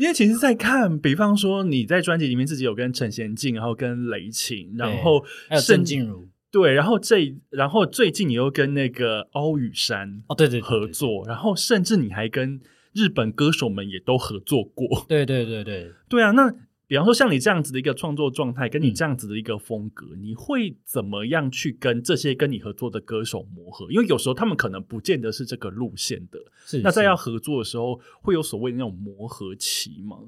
[0.00, 12.58] 因为其实，在看，比方说你在专辑里面自己有跟陈贤静，然后跟雷晴，然后还有郑静茹，对，然后这，然后最近你又跟那个欧雨山哦，对对合作，然后甚至你还跟
[12.94, 16.50] 日本歌手们也都合作过，对对对对，对啊，那。
[16.90, 23.88] 比方说，像你这样子的一个创作状态，跟你这样子的一个风格，嗯，你会怎么样去跟这些跟你合作的歌手磨合？
[23.92, 26.40] 因为有时候他们可能不见得是这个路线的。
[26.82, 30.18] 那在要合作的时候，会有所谓的那种磨合期吗？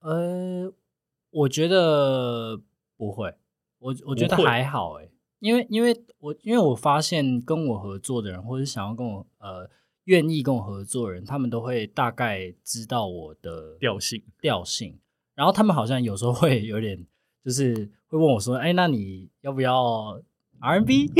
[0.00, 0.70] 呃，
[1.30, 2.60] 我觉得
[2.98, 3.34] 不会，
[3.78, 9.70] 我我觉得还好诶，因为因为我因为我发现跟我合作的人，或者想要跟我呃
[10.04, 14.98] 愿意跟我合作的人，他们都会大概知道我的调性调性。
[15.40, 17.02] 然后他们好像有时候会有点，
[17.42, 17.74] 就是
[18.08, 20.20] 会问我说：“哎，那你要不要
[20.60, 21.10] R&B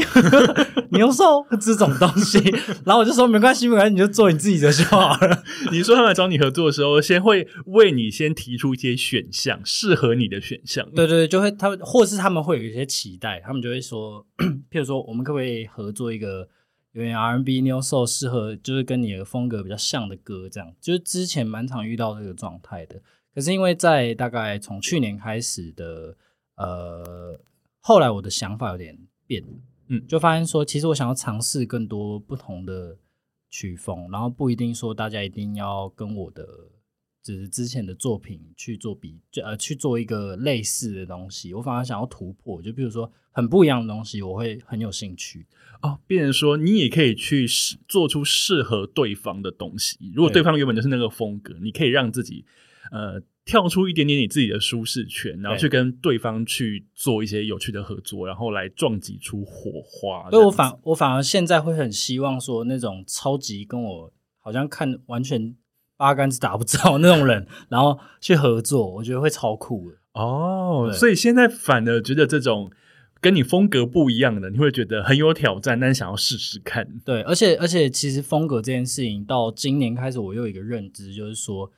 [0.92, 2.38] 牛兽这种东西？”
[2.84, 5.42] 然后我就说：“没关系，没关系，你就做你自己的就好了。
[5.72, 10.84] ”你说他们来找你合作的时候，先会为你先提出一些选项，适合你的选项。
[10.90, 14.26] 对对对，就会他们，或是他们会有一些期待，他们就会说，
[14.70, 16.46] 譬如说，我们可不可以合作一个
[16.92, 20.46] 有点 R&B 牛兽适合，就是跟你的风格比较像的歌？
[20.50, 23.00] 这样，就是之前蛮常遇到这个状态的。
[23.34, 26.16] 可是因为在大概从去年开始的，
[26.56, 27.40] 呃，
[27.78, 29.44] 后来我的想法有点变，
[29.88, 32.98] 嗯，就发现说，其实我想要尝试更多不同的
[33.48, 36.44] 曲风，然后不一定说大家一定要跟我的
[37.22, 45.46] 只是之前的作品去做比，就呃去做一个类似的东西，我反而想要突破，就比如说很不一样的东西，我会很有兴趣
[45.82, 46.00] 哦。
[46.08, 47.46] 变成说你也可以去
[47.86, 52.44] 做出适合对方的东西，如果对方原本就是那个风格，你可以让自己。
[52.90, 60.28] 呃，跳出一点点你自己的舒适圈，然后去跟对方去做一些有趣的合作，然后来撞击出火花。
[60.30, 65.54] 所以我反我反而现在会很希望说，那种超级跟我好像看完全
[65.96, 70.90] 八竿子打不着那种人，然后去合作，我觉得会超酷的哦。
[70.92, 72.70] 所以现在反而觉得这种
[73.20, 76.86] 跟你风格不一样的，你会觉得很有挑战，但想要试试看。
[77.04, 81.70] 对，而且而且其实风格这件事情到今年开始，我又有一个认知，就是说。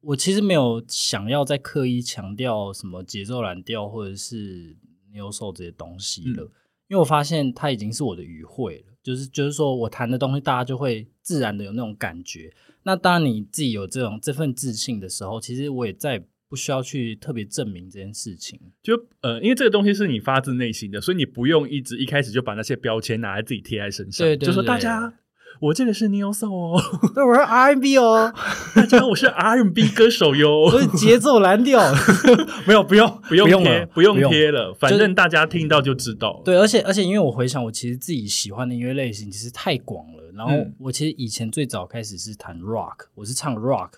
[0.00, 4.76] 我其实没有想要再刻意强调什么节奏蓝调或者是
[5.12, 6.50] neo soul 这些东西了，嗯，
[6.88, 12.52] 因为我发现它已经是我的语汇了，就是就是说我弹的东西，大家就会自然的有那种感觉。
[12.84, 18.58] 那当你自己有这种这份自信的时候，其实我也再不需要去特别证明这件事情。
[18.82, 25.12] 就呃，因为这个东西是你发自内心的，所以你不用一直一开始就把那些标签拿来自己贴在身上，对对对，就说大家。
[25.60, 26.82] 我这个是 neo soul 哦，
[27.14, 28.32] 对，我是 R&B 哦，
[28.74, 31.80] 大家，我是 R&B 歌手哟， 我是节奏蓝调，
[32.64, 36.40] 没有，不用，不用贴，不用贴了，反正大家听到就知道。
[36.44, 40.30] 对，而且而且，因为我回想，我其实自己喜欢的音乐类型其实太广了。
[40.34, 43.90] 然后我其实以前最早开始是弹 rock，我是唱 rock，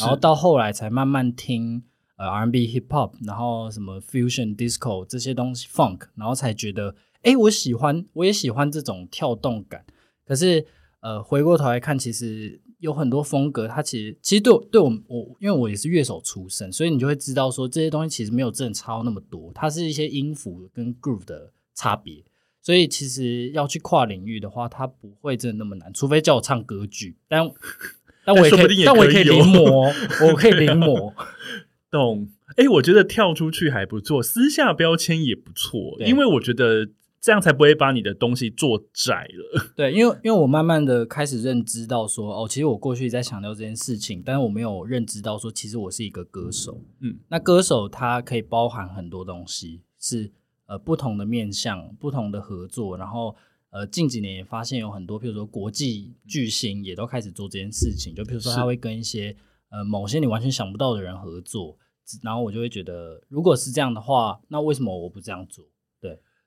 [0.00, 1.82] 然后到后来才慢慢听
[2.16, 9.84] 呃 R&B hip hop，然后什么 fusion disco 这些东西 funk，然后才觉得，哎，我喜欢，我也喜欢这种跳动感，
[10.26, 10.64] 可是。
[11.02, 22.22] 呃，回过头来看，其实有很多风格，它其实其实对我对我我，因为我也是乐手出身，所以你就会知道说这些东西其实没有真的差那么多，它是一些音符跟 groove 的差别。
[22.60, 27.50] 所以其实要去跨领域的话，它不会真的那么难，除非叫我唱歌剧，但
[28.24, 29.92] 但我也可以，但我也可以临摹，
[30.30, 31.12] 我可以临摹。
[31.90, 32.28] 懂？
[32.56, 36.90] 哎，我觉得跳出去还不错，私下标签也不错，因为我觉得。
[37.22, 39.70] 这样才不会把你的东西做窄了。
[39.76, 46.80] 对，因为因为我慢慢的开始认知到说，哦，其实我过去在强调这件事情，但是我没有认知到说，其实我是一个歌手。
[46.98, 50.32] 嗯，那歌手他可以包含很多东西，是
[50.66, 52.96] 呃不同的面向、不同的合作。
[52.96, 53.36] 然后
[53.70, 59.36] 呃近几年也发现有很多，譬如说国际巨星也都开始做这件事情，就譬如说他会跟一些
[59.70, 61.78] 呃某些你完全想不到的人合作，
[62.20, 65.64] 然后我就会觉得，如果是这样的话，那为什么我不这样做？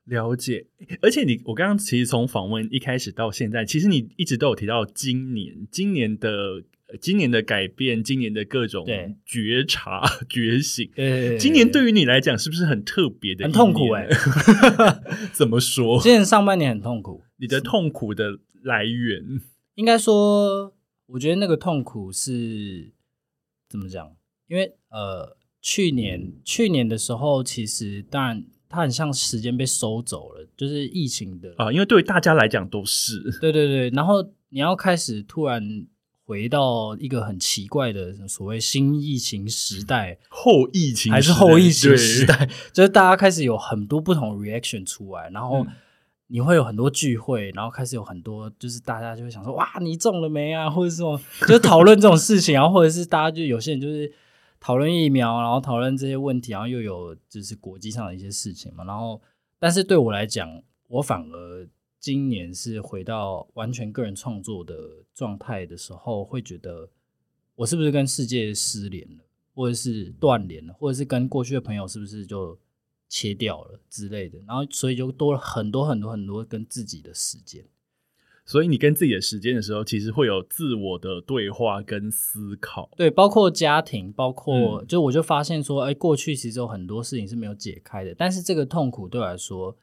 [0.06, 0.68] 了解，
[1.02, 6.64] 而且你我刚刚其实从访问一开始到现在，其实你一直都有提到今年、今年的、
[7.02, 8.86] 今年的改变、今年的各种
[9.26, 10.92] 觉察、 觉醒。
[10.96, 13.46] 对，今年对于你来讲是不是很特别的？
[13.46, 14.10] 很痛苦哎、欸，
[15.34, 16.00] 怎么说？
[16.00, 17.24] 今年上半年很痛苦。
[17.42, 19.24] 你的痛苦的来源，
[19.74, 20.72] 应该说，
[21.08, 22.94] 我觉得那个痛苦是
[23.68, 24.16] 怎么讲？
[24.48, 28.46] 因为呃，去年去年的时候，其实当然。
[28.68, 33.22] 它很像时间被收走了，就是疫情的啊，因为对于大家来讲都是。
[33.40, 35.86] 对对对，然后你要开始突然
[36.26, 45.66] 回到一个很奇怪的所谓新疫情时代，后疫情还是后疫情时代， 就是大家开始有很多不同的 reaction 出来，然后
[46.28, 54.12] 你会有很多聚会，然后开始有很多就是大家就会想说哇，你中了没啊，或者说就讨论这种事情，然后或者是大家就有些人就是。
[54.66, 58.84] 讨论疫苗，然后讨论这些问题，然后又有就是国际上的一些事情嘛。
[58.84, 59.22] 然后，
[59.60, 64.76] 但是对我来讲，我反而今年是回到完全个人创作的
[65.14, 66.90] 状态的时候，会觉得
[67.54, 69.24] 我是不是跟世界失联了，
[69.54, 72.58] 或者是断联了，或者是跟过去的朋友是不是就
[73.08, 74.40] 切掉了之类的。
[74.48, 77.64] 然后，所以就多了很多很多很多跟自己的时间。
[78.46, 82.90] 所以你跟自己的时间的时候，其实会有自我的对话跟思考。
[82.96, 88.14] 对，包括家庭，包括、嗯、就我就发现说，哎，过去其实有很多事情是没有解开的。
[88.16, 89.76] 但是这个痛苦对我来说，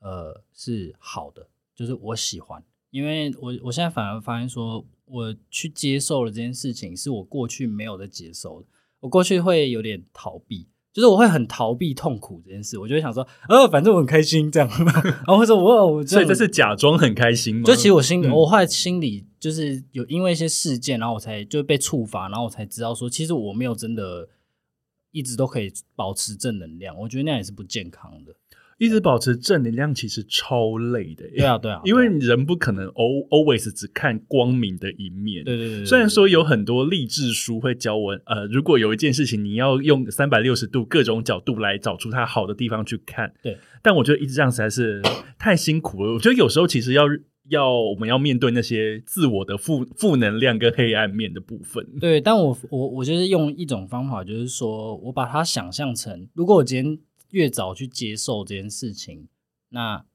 [0.00, 8.66] 呃，是好的，就是我喜欢，因为我我现在反而发现说，我去接受了这件事情，是我过去没有的接受的。
[9.00, 10.66] 我过去会有点逃避。
[10.96, 17.64] 就是我会很逃避痛苦这件事，我就会想说，呃，反正我很开心这样， 然后或者我我所以这是假装很开心吗？
[17.64, 24.26] 就其实我心里，我后来心里就是有因为一些事件，然后我才就被触发，然后我才知道说，其实我没有真的
[25.10, 28.34] 一直都可以保持正能量，我觉得那样也是不健康的。
[28.78, 35.42] 一直保持正能量其实超累的，对啊，对啊，因为人不可能 always 只看光明的一面。
[35.44, 35.84] 对对对，对。
[35.86, 43.56] 虽然说有很多励志书会教我，呃，如果有一件事情你要用三百六十度各种角度来找出它好的地方去看，对。
[43.82, 45.00] 但我觉得一直这样实在是
[45.38, 46.12] 太辛苦了。
[46.12, 47.04] 我觉得有时候其实要
[47.48, 51.82] 要我们要面对那些自我的负负能量跟黑暗面的部分。
[51.98, 56.98] 对，但我我我就是用一种方法，就是说我把它想象成，如果我今天。
[57.36, 59.28] 越早去接受这件事情，
[59.68, 60.06] 那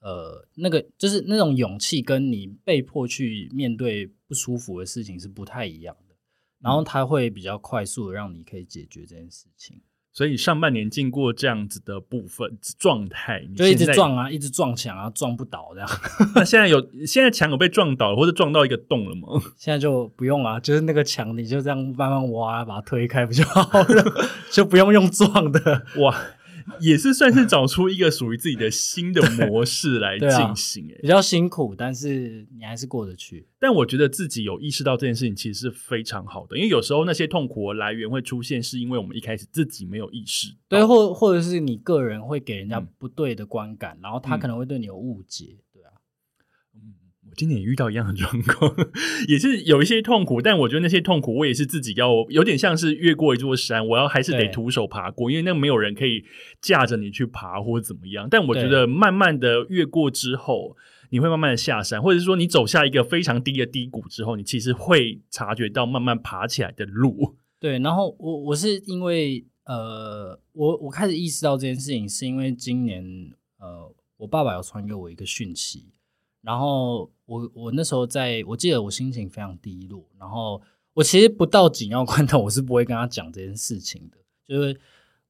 [0.00, 6.14] 呃，那个就是那种勇气，跟你被迫去面对不舒服的事情是不太一样的。
[6.60, 9.80] 然后它会比较快速的让你可以解决这件事情。
[10.12, 15.88] 所以上半年经过这样子的部分状态，就一直撞啊，一直撞墙啊，撞不倒这样。
[16.34, 19.28] 那现在有现在墙有被撞倒或者撞到一个洞了吗？
[19.58, 24.04] 现在就不用了，就是那个墙你就这样慢慢挖，把它推开不就好了？
[24.50, 26.16] 就不用用撞的哇。
[26.80, 33.46] 也是算是找出一个属于自己的新的模式来进行，欸，比较辛苦，但是你还是过得去。
[33.58, 40.54] 但我觉得自己有意识到这件事情，其实是非常好的，因为有时候那些痛苦的来源会出现，是因为我们一开始自己没有意识。
[40.68, 45.56] 对，或或者是你个人会给人家不对的观感，嗯，然后他可能会对你有误解。
[47.36, 48.74] 今年也遇到一样的状况，
[49.28, 56.24] 也是有一些痛苦，但我觉得那些痛苦，我也是自己要有点像是越过一座山，我要还是得徒手爬过，因为那没有人可以
[56.60, 58.28] 架着你去爬或者怎么样。
[58.30, 60.76] 但我觉得慢慢的越过之后，
[61.10, 67.36] 你会慢慢的下山，或者是说你走下一个非常低的低谷之后，你其实会察觉到慢慢爬起来的路。
[67.58, 73.04] 对，然后我我是因为呃，我我开始意识到这件事情，是因为今年
[73.58, 75.86] 呃，我爸爸有传给我一个讯息。
[76.42, 80.04] 然后我我那时候在，我记得我心情非常低落。
[80.18, 80.60] 然后
[80.94, 84.16] 我其实不到紧要关头，我是不会跟他讲这件事情的。
[84.48, 84.80] 就是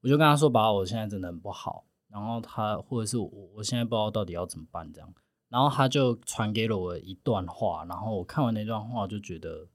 [0.00, 5.14] 我就跟他说：“把，我现在真的很不好。”然后他或者是我，我现在不知道到底要怎么办这样。
[5.48, 7.84] 然后他就传给了我一段话。
[7.86, 9.66] 然后我看完那段话，就觉得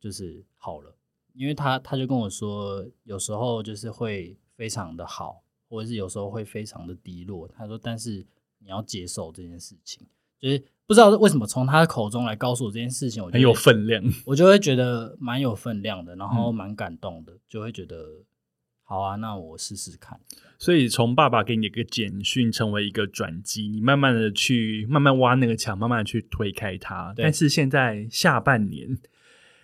[0.00, 0.96] 就是好了，
[1.34, 7.46] 因为他他就跟我说，有时候就是会非常的好，或者是有时候会非常的低落。
[7.46, 8.26] 他说：“但是
[8.58, 10.06] 你要接受这件事情。”
[10.40, 17.96] 就是不知道为什么从他的口中来告诉我这件事情，我很有分量， 我就会觉得蛮有分量的，然后蛮感动的，嗯、就会觉得
[18.82, 20.18] 好啊，那我试试看。
[20.58, 27.14] 所以从爸爸给你一个简讯，成为一个转机，你慢慢的去慢慢挖那个墙，慢慢的去推开它。
[27.16, 28.98] 但是现在下半年，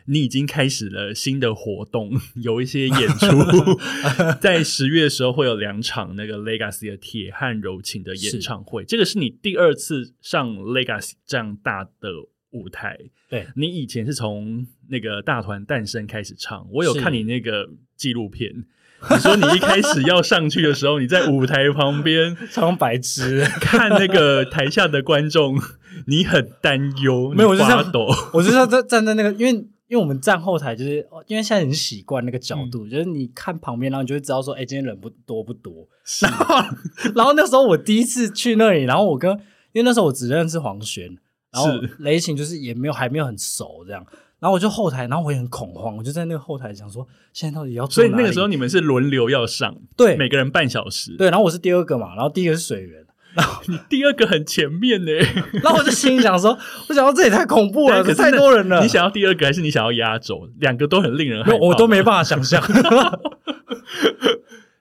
[0.06, 3.78] 你已经开始了新的活动， 有一些演出，
[4.40, 8.84] 在十月的时候会有两场那个 Legacy 的铁汉柔情的演唱会。
[8.84, 12.10] 这个是你第二次上 Legacy 这样大的
[12.50, 12.98] 舞台。
[13.28, 18.64] 对，你以前是从那个大团诞生开始唱，我有看你那个纪录片。
[19.10, 25.60] 你说你一开始要上去的时候，你在舞台旁边装白痴，看那个台下的观众，
[26.06, 28.08] 你很担忧，没有，我就发抖。
[28.32, 35.86] 我就要站站在那个，因为因为我们站后台，就是因为现在已经习惯那个角度，嗯、就是你看旁边，然后你就会知道说，哎、欸，今天人不多不多。
[36.22, 36.56] 然后，
[37.14, 39.30] 然后那时候我第一次去那里，然后我跟，
[39.72, 41.16] 因为那时候我只认识黄轩，
[41.52, 41.68] 然后
[42.00, 44.04] 雷晴就是也没有还没有很熟这样。
[44.38, 47.86] 然后我就后台，然后我也很恐慌，我就在那个后台想说，现在到底要？
[47.86, 51.30] 所以那个时候你们是轮流要上，对，每个人半小时，对。
[51.30, 53.05] 然后我是第二个嘛，然后第一个是水源，
[53.36, 55.12] 然后你第二个很前面呢。
[55.62, 56.58] 然后我就心里想说，
[56.88, 58.82] 我想到这也太恐怖了，可太多人了。
[58.82, 60.48] 你想要第二个还是你想要压轴？
[60.58, 62.60] 两个都很令人害怕，我都没办法想象。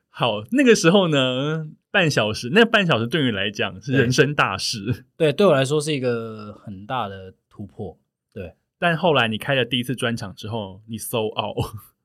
[0.10, 7.97] 好，那个时候呢，半小时，那半小时对你来讲是人生大事，对，对我来说是一个很大的突破，
[8.34, 8.53] 对。
[8.80, 11.58] 但后来你开了第一次专场之后，你 sold out，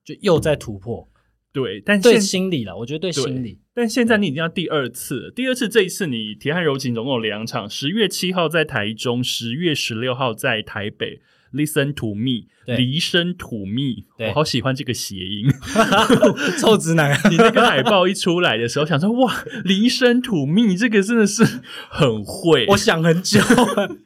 [0.05, 1.09] 就又在突破。
[1.53, 3.59] 对，但对心理了，我觉得对心理。
[3.75, 11.21] 但现在你已经要第二次，第二次这一次你铁汉柔情总共有两场，十月七号在台中，十月十六号在台北。
[11.53, 15.49] Listen to me，离声吐蜜，我好喜欢这个谐音
[16.61, 17.11] 臭直男。
[17.29, 21.43] 你那个海报一出来的时候，想说哇，离声吐蜜，这个真的是
[21.89, 22.67] 很会。
[22.69, 23.41] 我想很久，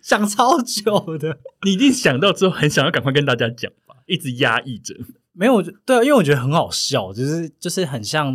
[0.01, 1.41] 想超久的。
[1.67, 4.95] 你一定想到之后，很想要赶快跟大家讲吧，一直压抑着。
[5.35, 8.35] 没有，对，因为我觉得很好笑，就是就是很像，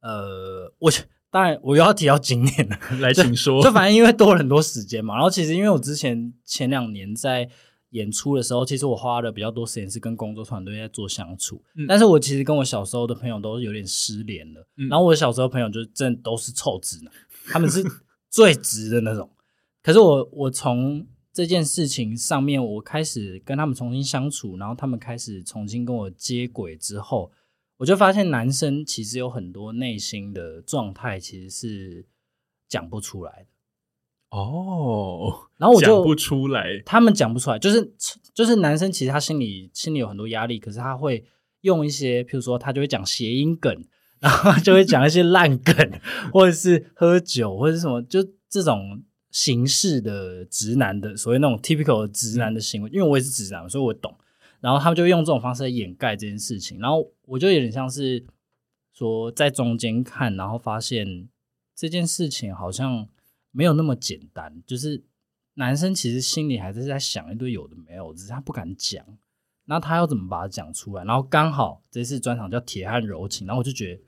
[0.00, 0.90] 呃，我
[1.30, 3.62] 当然我又要提到今年了， 来，请说。
[3.62, 7.48] 就反正因为多了很多时间嘛，然后其实因为我之前前两年在。
[7.90, 14.64] 演出的时候，其实我花了比较多时间是跟工作团队在做相处，嗯、但是我其实跟我小时候的朋友都有点失联了。
[14.76, 17.12] 嗯、然后我小时候朋友就真的都是臭直男，
[17.48, 17.82] 他们是
[18.30, 19.28] 最直的那种。
[19.82, 27.30] 可是我我从这件事情上面，我开始跟他们重新相处，然后他们开始重新跟我接轨之后，
[27.76, 32.06] 我就发现男生其实有很多内心的状态其实是
[32.68, 33.46] 讲不出来的。
[34.30, 37.92] 哦，然后我就讲不出来，他们讲不出来，就是
[38.32, 41.24] 就是男生其实他心里心里有很多压力，可是他会
[41.62, 43.84] 用一些，譬如说他就会讲谐音梗，
[44.20, 45.74] 然后就会讲一些烂梗，
[46.32, 54.14] 或者是喝酒，或者是什么，就这种形式的直男的所谓那种 typical 的直男的行为，因为我也是直男，所以我懂。
[54.60, 58.24] 然后他们就用这种方式来掩盖这件事情，然后我就有点像是
[58.92, 61.28] 说在中间看，然后发现
[61.74, 63.08] 这件事情好像。
[63.52, 65.02] 没有那么简单，就是
[65.54, 69.04] 男生其实心里还是在想一堆有的没有，只是他不敢讲。
[69.64, 71.02] 那他要怎么把它讲出来？
[71.02, 74.02] 然后刚好这次专场叫《铁汉柔情》，然后我就觉得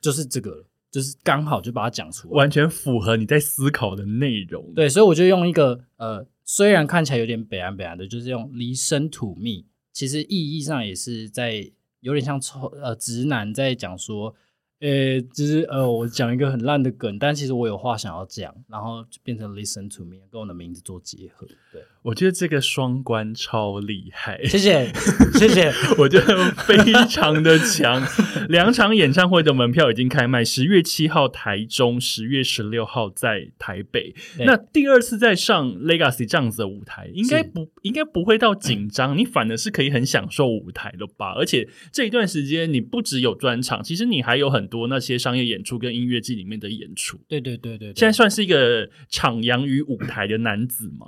[0.00, 4.72] 就是这个，就是刚好就把它讲出来，完全符合你在思考的内容。
[4.74, 11.68] 对，所以我就用一个呃，虽然看起来有点北岸北岸的，就是用离生土蜜，其实意义上也是在
[11.98, 14.36] 有点像臭呃直男在讲说。
[14.82, 21.46] 呃，就是呃，我讲一个很烂的梗，但其实我有话想要讲，然后就变成 listen to me，跟我的名字做结合。
[21.72, 24.92] 对，我觉得这个双关超厉害，谢谢，
[25.38, 26.76] 谢谢，我觉得非
[27.06, 28.02] 常的强。
[28.48, 34.12] 两场演唱会的门票已经开卖，十月七号台中，十月十六号在台北。
[34.40, 41.34] 那第二次再上 Legacy 这样子的舞台，应该不应该不会到紧张，嗯、你反而是可以很享受舞台的吧？
[41.36, 44.71] 而且这一段时间你不只有专场，其实你还有很。
[44.72, 51.06] 多那些商业演出跟音乐季里面的演出，对对对对，现在算是一个徜徉于舞台的男子吗？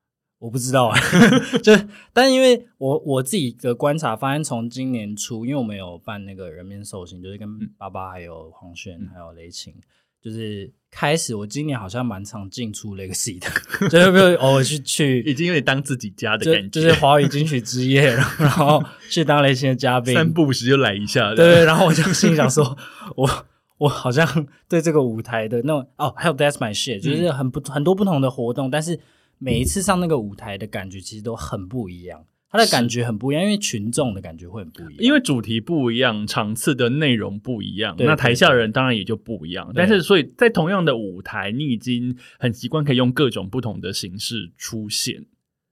[0.38, 0.98] 我不知道啊，
[1.64, 1.72] 就
[2.12, 9.82] 但因为我我自己的观察发现，从今年初，因为我们有办那个人面兽心，就是跟爸爸还有黄轩还有雷晴，嗯、
[10.26, 22.76] 就是开始我今年好像蛮常进出 Legacy 的，就是没有偶尔去去，已经有点当自己家的感觉，就，就是华语金曲之夜，然后去当雷星的嘉宾，三不五时就来一下，对，然后我就心想说，
[23.14, 23.46] 我
[23.78, 28.98] 我好像对这个舞台的那种哦，还有 That's My Shit，就是很不、嗯、很多不同的活动，但是。
[29.38, 39.70] 每一次上那个舞台的感觉其实都很不一样，他的感觉很不一样，因为群众的感觉会很不一样，因为主题不一样，场次的内容不一样，那台下的人当然也就不一样。
[39.74, 45.26] 但是，所以在同样的舞台，你已经很习惯可以用各种不同的形式出现。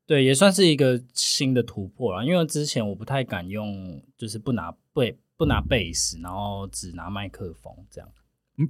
[0.07, 8.11] 对，也算是一个新的突破了，因为之前我不太敢用，就是不拿背不拿贝斯，然后只拿麦克风这样。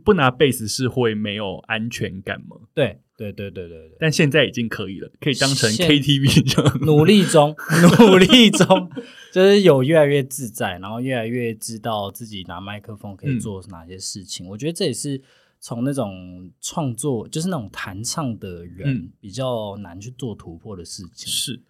[0.05, 2.57] 不拿贝斯是会没有安全感吗？
[2.74, 3.97] 对对对对对对。
[4.01, 6.78] 但现在已经可以了，可以当成 KTV 这样。
[6.80, 7.55] 努力中，
[8.01, 8.91] 努力中，
[9.32, 14.47] 就是有越来越自在，然后越来越知道自己拿麦克风可以做哪些事情。
[14.47, 15.20] 嗯、我觉得这也是
[15.61, 21.28] 从那种创作，就是那种弹唱的人比较难去做突破的事情。
[21.28, 21.62] 嗯、是。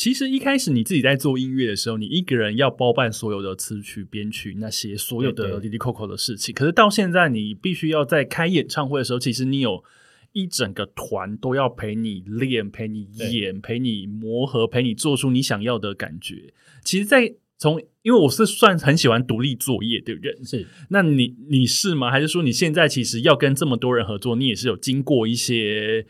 [0.00, 6.54] 其实一开始你自己在做音乐的时候，你一个人要包办所有的词曲编曲那些所有的滴滴扣扣的事情。
[6.54, 9.84] 可是到现在，你必须要在开演唱会的时候，其实你有
[10.32, 16.54] 一整个团都要陪你练、陪你演、陪你磨合、陪你做出你想要的感觉。
[16.82, 22.10] 其实，在从因为我是算很喜欢独立作业的人，是那你你是吗？
[22.10, 26.06] 还是说你现在其实要跟这么多人合作，你也是有经过一些？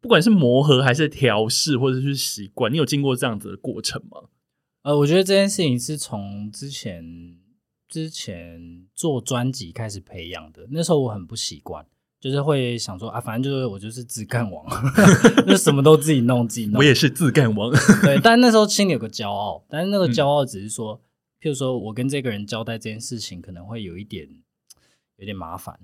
[0.00, 4.28] 不管是磨合还是调试，或者是习惯，你有经过这样子的过程吗？
[4.82, 7.04] 呃，我觉得这件事情是从之前
[7.86, 10.66] 之前做专辑开始培养的。
[10.70, 11.84] 那时候我很不习惯，
[12.18, 14.64] 就是会想说啊，反正就是我就是自干王，
[15.46, 16.78] 就什么都自己弄自己弄。
[16.78, 17.70] 我也是自干王，
[18.02, 18.18] 对。
[18.22, 21.04] 但那时候心里有个骄傲，但是那个骄傲只是说，嗯、
[21.42, 24.26] 譬如说我跟这个人交代这件事情，可能会有一点
[25.18, 25.78] 有点麻烦，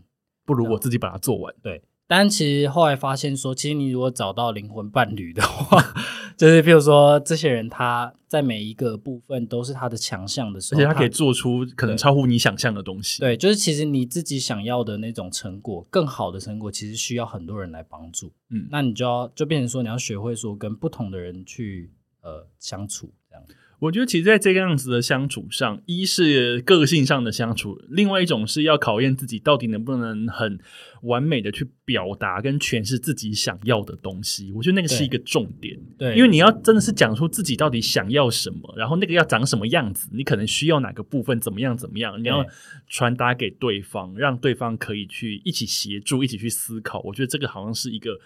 [0.46, 1.54] 不如我自己把它做完。
[1.62, 1.82] 对。
[2.08, 5.82] 但其实后来发现说，其实你如果找到灵魂伴侣的话，
[6.38, 13.20] 就是譬如说这些人他在每一个部分都是他的强项的时候，而且他可以做出可能超乎你想象的东西。
[13.20, 18.32] 对，就是其实你自己想要的那种成果，更好的成果，其实需要很多人来帮助。
[18.50, 21.90] 嗯，那你就要就变成说，你要学会说跟不同的人去
[22.22, 23.44] 呃相处这样。
[23.78, 30.58] 我觉得，其实，在这个样子的相处上，一是个性上的相处，另外一种是要考验自己到底能不能很
[31.02, 34.50] 完美的去表达跟诠释自己想要的东西。
[34.52, 42.44] 我觉得那个是一个重点，对，因为你要真的是讲出自己到底想要什么，然后那个要长什么样子，你可能需要哪个部分怎么样怎么样，你要
[42.88, 47.00] 传达给对方，让对方可以去一起协助，一起去思考。
[47.00, 48.18] 我觉得这个好像是一个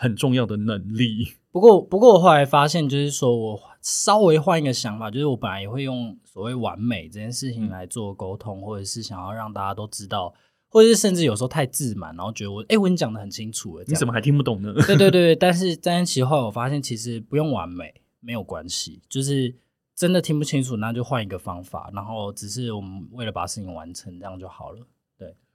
[0.00, 1.28] 很重要的能力。
[1.52, 10.32] 不过，不过我后来发现，就是说我稍微换一个想法，就是我本来也会用所谓完美这件事情来做沟通，或者是想要让大家都知道，
[10.70, 14.72] 或者是甚至有时候太自满，然后觉得我，哎，我跟你讲的很清楚了，你怎么还听不懂呢？
[14.86, 19.54] 对对对，但是但是其实后来我发现，其实不用完美，没有关系，就是
[19.94, 24.78] 真的听不清楚，那就换一个方法，然后只是我们为了把事情完成，这样就好了。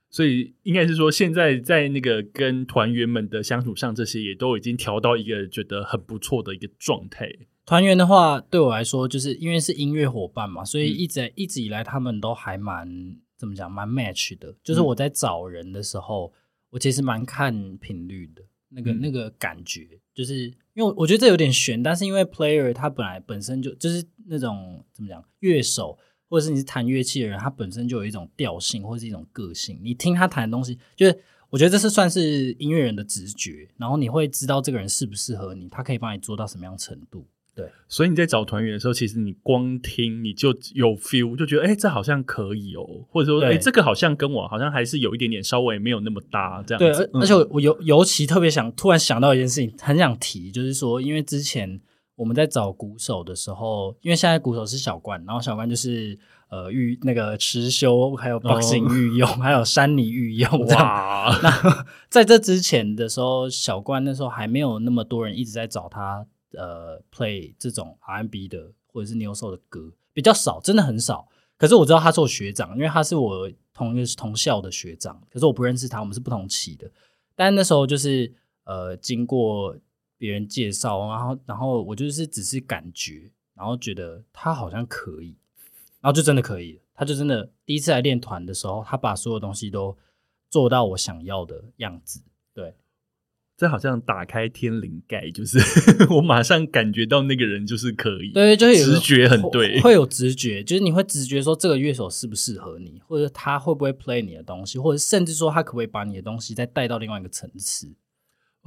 [0.08, 7.28] 所以应该是说，现在在那个跟团员们的相处上，这些也都已经调到一个觉得很不错的一个状态。
[7.66, 12.88] 团员的话，对我来说，就是因为是音乐伙伴嘛，所以一直、嗯、一直以来他们都还蛮
[13.36, 14.54] 怎么讲，蛮 match 的。
[14.62, 16.34] 就是我在找人的时候，嗯、
[16.70, 20.44] 我其实蛮看频率的，那个、嗯、那个感觉，就是
[20.74, 25.98] 因为我觉得这有点悬，但是因为 player 他本来本身就就是那种怎么讲，乐手。
[26.28, 29.78] 或者是你是弹乐器的人，他本身就有一种调性，或者是一种个性。
[29.82, 31.18] 你听他弹的东西，就是
[31.50, 37.26] 我觉得这是算是音乐人的直觉，然后你会知道这个人适不适合你，他可以帮你做到什么样程度。
[37.54, 47.08] 对，所以你在找团员的时候，其实你光听你就有 feel，就觉得哎、欸，这好像可以哦，或者说哎、欸，这个好像跟我好像还是有一点点稍微没有那么搭这样子。
[47.12, 51.80] 对，而且我尤尤其特别想突然想到一件事情，很想提，就是说，因为之前。
[52.16, 60.66] 我们在找鼓手的时候，因为现在鼓手是小冠，然后小冠就是呃御那个持修，还有 boxing 御用，哦、 还有山里御用。
[60.68, 61.38] 哇！
[61.42, 71.28] 那在这之前的时候，小冠那时候还没有那么多人一直在找他呃 play 这种 R&B 的或者是 New Soul 的歌，比较少，真的很少。
[71.58, 76.90] 可是我知道他是我学长，因为他是我同一个同校的学长，可是我不认识他，我们是不同期的。
[77.34, 78.32] 但那时候就是
[78.64, 79.76] 呃经过。
[80.18, 85.36] 别人介绍，然后，然后我就是只是感觉，然后觉得他好像可以，
[86.00, 89.96] 然后就真的可以，他就真的第一次来练团的时候，他把所有东西都
[90.48, 92.22] 做到我想要的样子。
[92.54, 92.74] 对，
[93.56, 95.58] 这好像打开天灵盖，就是
[96.14, 107.92] 我马上感觉到那个人就是可以，对，就是直觉很对会，会有直觉，就是你会直觉说这个乐手适不适合你，或者他会不会 play 你的东西，或者甚至说他可不可以把你的东西再带到另外一个层次。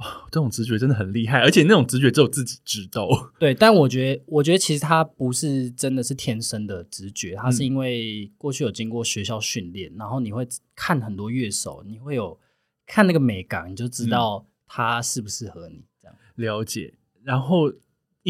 [0.00, 3.08] 哇，这种直觉真的很厉害，而且那种直觉只有自己知道。
[3.38, 12.38] 对，但我觉得，我觉得其实他不是真的是天生的直觉，他是因为过去有经过学校训练，嗯、然后你会看很多乐手，你会有
[12.86, 15.84] 看那个美感，你就知道他适不适合你。
[16.00, 17.72] 这样了解，然后。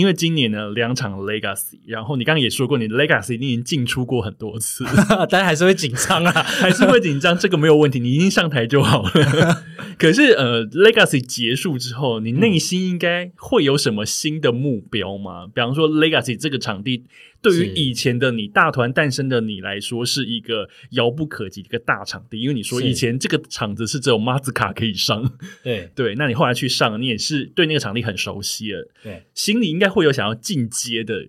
[0.00, 4.82] 因为今年呢，两场 Legacy，然后你刚刚也说过，你 Legacy 你已经进出过很多次，
[5.28, 9.10] 但还是会紧张啊， 还是会紧张，这个没有问题，你已经上台就好了。
[9.98, 15.44] 可是呃，Legacy 结束之后，你内心应该会有什么新的目标吗？
[15.44, 17.04] 嗯、比方说，Legacy 这个场地
[17.42, 22.40] 对于以前的你大团诞生的你来说，是一个遥不可及的一个大场地。
[22.40, 31.28] 因为你说以前这个场子是只有马子卡可以上，对 对，那你后来去上，你也是对那个场地很熟悉了，对，心里应该会有想要进阶的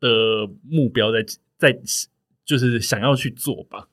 [0.00, 1.24] 的目标在
[1.58, 1.78] 在，
[2.44, 3.88] 就是想要去做吧。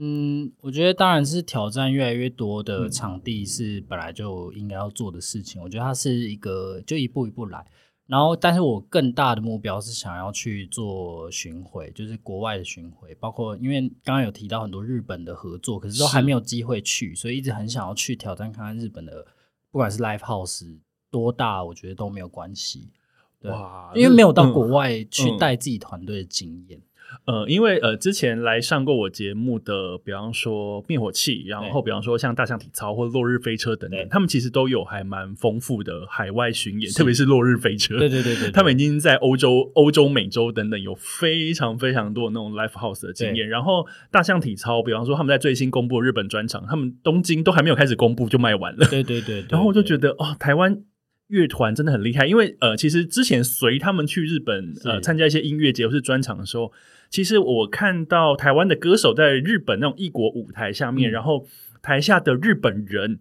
[0.00, 5.60] 嗯，我觉得当然是挑战越来越多的场地是本来就应该要做的事情。
[5.60, 7.64] 嗯、我觉得它是一个就一步一步来，
[8.08, 19.26] 然后但是我更大的目标是想要去做巡回，就是国外的巡回，包括因为刚刚有提到很多日本的合作，可是都还没有机会去，所以一直很想要去挑战看看日本的，
[19.70, 20.78] 不管是 Live House
[21.10, 22.90] 多大，我觉得都没有关系。
[23.38, 26.78] 对，哇，因为没有到国外去带自己团队的经验。
[26.78, 26.87] 嗯嗯
[27.24, 43.48] 呃，因为呃，之前来上过我节目的，比方说灭火器，然后比方说像大象体操或落日飞车等等，他们其实都有还蛮丰富的海外巡演，特别是落日飞车，对对对对， 他们已经在欧洲、欧洲、美洲等等有非常非常多那种 live house 的经验。
[43.48, 49.46] 然后大象体操，比方说他们在最新公布的日本专场，他们东京都还没有开始公布就卖完了，对对对， 对。
[49.50, 50.82] 然后我就觉得哦，台湾。
[51.28, 56.72] 乐团真的很厉害，因为呃，其实之前随他们去日本呃参加一些音乐节或是专场的时候，
[57.08, 61.46] 其实我看到台湾的歌手在日本那种异国舞台下面，嗯、然后
[61.82, 63.18] 台下的日本人。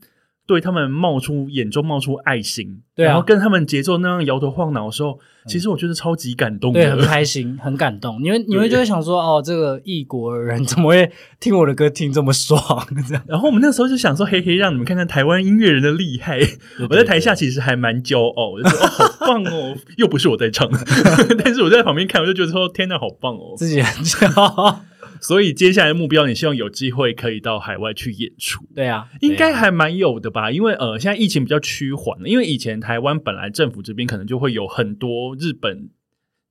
[0.47, 8.23] 对他们冒出眼中冒出爱心，对啊，然后跟他们节奏那样摇头晃脑的时候，其实我觉得超级感动的，对，很开心，很感动。
[8.23, 12.59] 你们你们就会想说，哦，这个异国人怎么会听我的歌听这么爽？
[13.07, 13.23] 这样。
[13.27, 16.39] 然后我们那时候就想说，嘿嘿，让你们看看台湾音乐人的厉害。
[16.39, 20.69] 对对对，我在台下其实还蛮骄傲，我就说哦，好棒哦， 又不是我在唱，
[21.43, 24.81] 但是我在旁边看，我就觉得说，天哪，好棒哦，自己很骄傲。
[25.21, 28.65] 所以接下来的目标，你希望有机会可以到海外去演出？
[28.75, 30.51] 对啊，应该还蛮有的吧？
[30.51, 32.27] 因为呃，现在疫情比较趋缓了。
[32.27, 35.89] 因为以前台湾本来政府这边可能就会有很多日本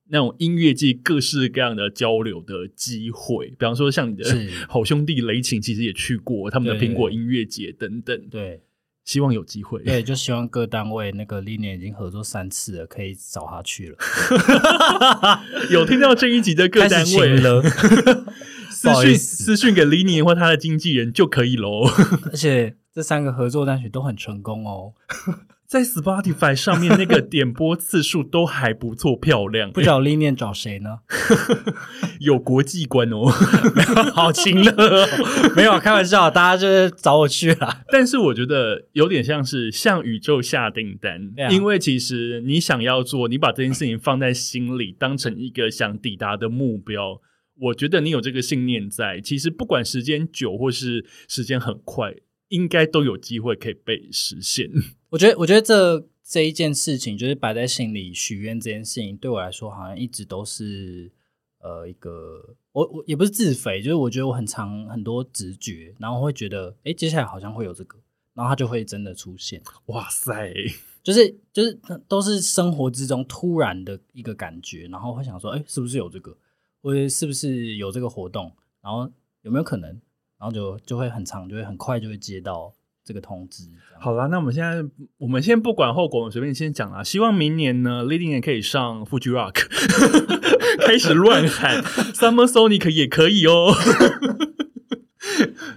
[0.09, 4.23] 那种音乐界各式各样的交流的机会，比方说像你的
[4.69, 8.17] 好兄弟雷擎，其实也去过他们的苹果音乐节等等。
[8.29, 8.61] 对，
[9.03, 9.83] 希望有机会。
[9.83, 13.97] 对，就希望各单位那个 Linier 已经合作三次了，可以找他去了。
[15.71, 17.61] 有听到这一集的各单位 了。
[18.77, 21.87] 私讯私讯给 Linier 或他的经纪人就可以喽。
[22.31, 24.93] 而且这三个合作单曲都很成功哦，
[25.65, 29.71] 在 Spotify 上面那个点播次数都还不错，漂亮。
[29.71, 30.99] 不找 Linier 找谁呢？
[32.21, 33.25] 有国际观哦，
[34.13, 35.07] 好亲热哦。
[35.55, 37.81] 没有开玩笑，大家就是找我去了。
[37.91, 47.19] 但是我觉得有点像是向宇宙下订单，啊，因为其实你想要做，你把这件事情放在心里，当成一个想抵达的目标。
[47.59, 52.15] 我觉得你有这个信念在，其实不管时间久或是时间很快，
[52.49, 54.69] 应该都有机会可以被实现。
[55.09, 61.11] 我觉得，我觉得这这一件事情，就是摆在心里许愿这件事情，对我来说好像一直都是
[61.59, 67.97] 呃一个，我我也不是自肥，就是我觉得我很常很多直觉，然后会觉得，哎，接下来好像会有这个，
[68.33, 69.61] 然后它就会真的出现。
[69.87, 70.53] 哇塞，
[71.01, 76.37] 就是就是都是生活之中突然的一个感觉，然后会想说，哎，是不是有这个？
[76.81, 78.51] 或者是不是有这个活动，
[78.81, 79.09] 然后
[79.41, 79.89] 有没有可能，
[80.39, 82.73] 然后就就会很长，就会很快就会接到
[83.03, 83.63] 这个通知。
[83.99, 84.83] 好啦，那我们现在
[85.17, 87.03] 我们先不管后果，我们随便先讲啦。
[87.03, 89.67] 希望明年呢，Leading 也可以上 Fuji Rock，
[90.85, 91.81] 开始乱喊
[92.13, 93.73] Summer Sonic 也可以哦。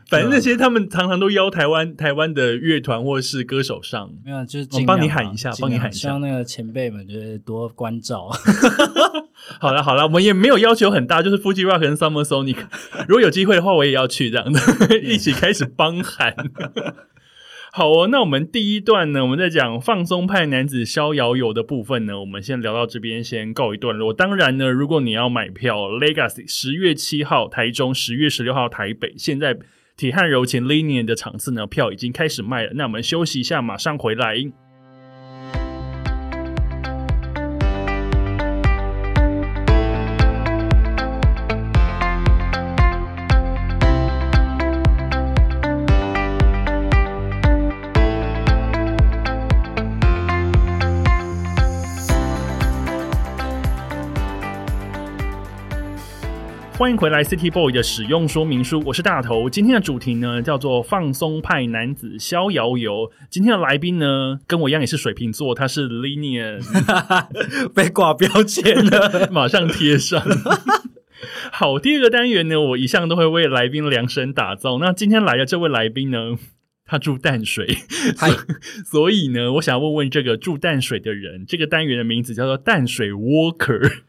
[0.09, 8.29] 反正那些他们常常都邀台湾台湾的乐团或是歌手上，没有就是我帮你喊一下，帮你喊一下，希望那个前辈们就是多关照。
[9.59, 12.57] 好了好了，我们也没有要求很大，就是 Fuji Rock 跟 Summer Sonic，
[13.09, 14.61] 如果有机会的话，我也要去这样的，
[14.99, 16.35] 一起开始帮喊。
[17.73, 24.13] 好哦，那我们第一段呢，我们在讲放松派男子逍遥游的部分呢，我们先聊到这边，先告一段落。
[24.13, 29.57] 当然呢，如果你要买票，Legacy 十月七号台中，十月十六号台北，现在
[29.97, 32.73] 铁汉柔情 Linier 的场次呢，票已经开始卖了。
[32.75, 34.37] 那我们休息一下，马上回来。
[56.81, 59.51] 欢迎回来，City Boy 的使用说明书，我是大头。
[59.51, 63.13] 今天的主题呢叫做放松派男子逍遥游。
[63.29, 66.59] 今天的来宾呢跟我一样也是水瓶座，他是 Linier，
[67.75, 70.25] 被挂标签了， 马上贴上。
[71.53, 74.79] 好，第二个单元呢，我一向都会为来宾量身打造。
[74.79, 76.39] 那今天来的这位来宾呢，
[76.87, 77.77] 他住淡水，
[78.91, 84.01] 所以呢，我想要问问这个住淡水的人，这个单元的名字叫做淡水 Walker。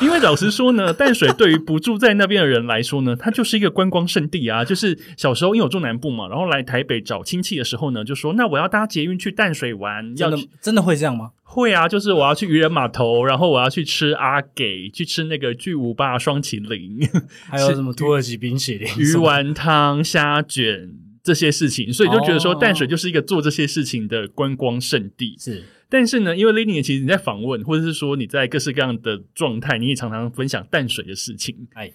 [0.00, 4.64] 因为老实说呢，淡水对于不住在那边的人来说呢，它就是一个观光圣地啊。
[4.64, 11.30] 就是小时候因为我住南部嘛，然后来台北找亲戚的时候呢，就说那我要搭捷运去淡水玩，要真的真的会这样吗？
[11.42, 17.08] 会啊，就是我要去渔人码头，然后我要去吃阿给，去吃那个巨无霸双麒麟，
[17.48, 20.90] 还有什么土耳其冰淇淋、鱼丸汤、虾卷
[21.22, 25.36] 这些事情，所以就觉得说淡水就是一个做这些事情的观光胜地。
[25.38, 25.62] 是。
[25.94, 31.68] 但是呢，因为 Lily 其实你在访问，或者是说你在各式各样的状态，你也常常分享淡水的事情。
[31.74, 31.92] 哎，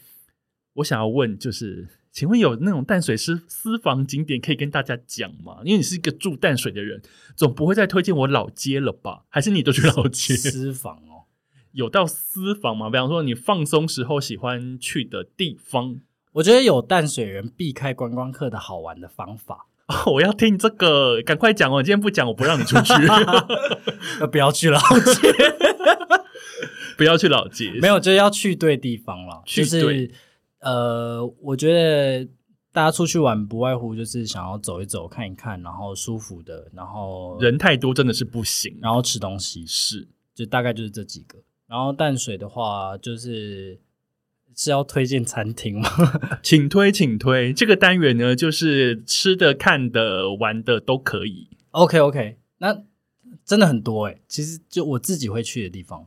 [0.76, 5.58] 我想要问，就是请问有那种淡水私私房景点可以跟大家讲吗？
[5.66, 7.02] 因为你是一个住淡水的人，
[7.36, 9.26] 总不会再推荐我老街了吧？
[9.28, 10.34] 还是你都去老街？
[10.34, 11.28] 私房哦，
[11.74, 12.90] 有到私房吗？
[12.90, 16.00] 比方说你放松时候喜欢去的地方，
[16.32, 19.66] 我觉得有淡水人避开观光客的好玩的方法。
[19.90, 21.82] 哦， 我要听这个，赶快讲哦！
[21.82, 22.94] 今天不讲，我不让你出去。
[24.32, 25.34] 不要去老街，
[26.96, 29.42] 不要去老街，没有，就是要去对地方了。
[29.46, 30.12] 就是
[30.62, 32.24] 呃，我觉得
[32.72, 41.40] 大家出去玩不外乎就是想要走一走、看一看，然后舒服的，然后人太多真的是不行，然后吃东西是，就大概就是这几个。
[41.68, 43.80] 然后淡水的话，就是。
[44.60, 45.90] 是要推荐餐厅吗？
[46.44, 47.54] 请推，请推。
[47.54, 51.48] 这个单元呢，就是吃的、看的、玩的都可以。
[51.72, 52.36] OK，OK，okay, okay.
[52.58, 52.84] 那
[53.46, 54.22] 真的很多诶。
[54.28, 56.06] 其实就我自己会去的地方，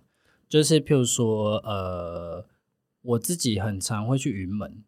[0.51, 2.45] 就是譬如说，呃，
[3.01, 4.85] 我自己很常会去云门。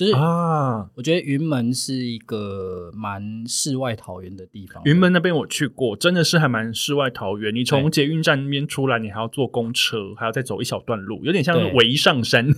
[0.00, 4.82] 就是啊，我觉得云门是一个蛮世外桃源的地方。
[4.86, 7.54] 云门那边我去过，真的是还蛮世外桃源。
[7.54, 12.48] 你从捷运站那边出来，你还要坐公车，还要再走一小段路，有点像围上山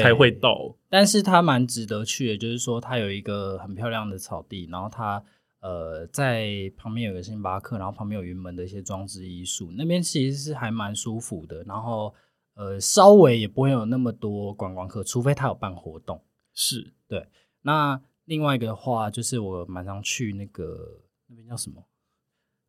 [0.00, 0.76] 才会到。
[0.88, 5.20] 但是它蛮值得去的，就是说它有一个很漂亮的草地，然后它
[5.60, 11.64] 呃在旁边有个星巴克，然后旁边有云门的一些装置艺术，那边其实是还蛮舒服的。
[11.64, 12.14] 然后
[12.54, 16.22] 呃稍微也不会有那么多观光客，除非他有办活动。
[16.54, 17.26] 是对，
[17.62, 21.84] 那另外一个的话，就是我蛮常去那个那边叫什么？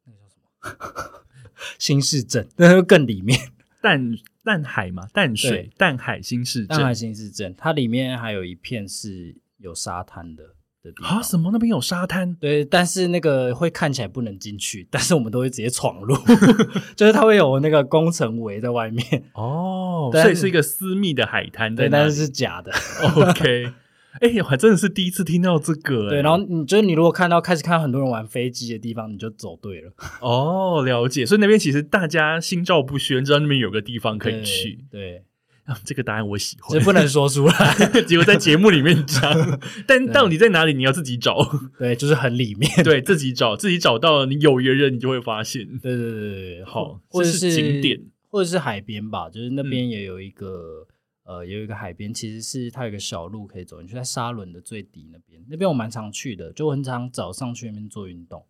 [0.06, 1.24] 那个叫什么？
[1.78, 3.38] 新市镇，那就更里面
[3.82, 11.18] 淡淡海嘛，淡水淡海新市镇，淡海新市镇，它里面还有一片是有沙滩的的地方。
[11.18, 11.22] 啊？
[11.22, 11.50] 什么？
[11.52, 12.36] 那边有沙滩？
[12.36, 16.16] 对，但是那个会看起来不能进去，但是我们都会直接闯入，
[16.96, 19.24] 就是它会有那个工程围在外面。
[19.34, 22.72] 哦， 所以是一个私密的海滩，对，但是是假的。
[23.16, 23.74] OK。
[24.22, 26.10] 哎、欸，我还真的是第一次听到这个、欸。
[26.10, 29.92] 对，然后你就是你如果看到开始看到很多人玩飞机的地方，你就走对了。
[30.22, 31.26] 哦，了解。
[31.26, 34.86] 所以那边其实大家心照不宣，知道那边有个地方可以去。
[34.92, 35.24] 对，对
[35.66, 36.78] 啊，这个答案我喜欢。
[36.78, 39.22] 这不能说出来，结果在节目里面讲。
[39.88, 41.38] 但到底在哪里，你要自己找。
[41.80, 42.70] 对，就是很里面。
[42.84, 45.66] 对，自己找，自己找到了，你有缘人，你就会发现。
[45.80, 50.86] 对对对对，好，或者是，是景点，或者是海边吧，就是那边也有一个。
[50.90, 50.94] 嗯
[51.26, 58.46] 呃，有一个海边，其实是它有一个小路可以走，你就在沙轮的最底那边，那边我蛮常去的，就很常早上去那边做运动，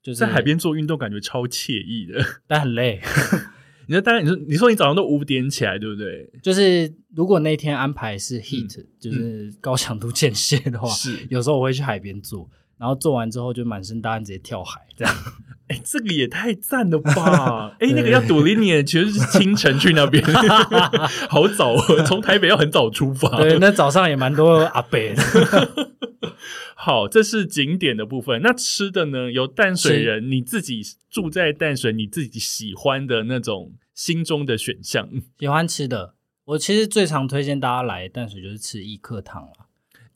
[0.00, 3.00] 就是在海边做运动，感觉超惬意的，但很累。
[3.86, 6.30] 你说，当然，你说，你说你早上都五点起来，对不对？
[6.42, 12.48] 就是如果那天安排是 heat，、嗯、就是高强度间歇的话，是有时候我会去海边做。
[12.84, 15.14] 然后做完之后就满身大汗，直接跳海，这样。
[15.68, 17.74] 哎，这个也太赞了吧！
[17.80, 20.22] 哎，那个要独立你，其实是清晨去那边，
[21.30, 21.74] 好早，
[22.04, 23.38] 从台北要很早出发。
[23.38, 25.96] 对，那早上也蛮多阿伯的。
[26.74, 28.42] 好，这是景点的部分。
[28.42, 29.32] 那吃的呢？
[29.32, 35.08] 有淡水人，你自己住在淡水，你自己喜欢的那种心中的选项。
[35.38, 39.52] 喜欢吃的，我其实最常推荐大家来淡水，就是吃一客堂了。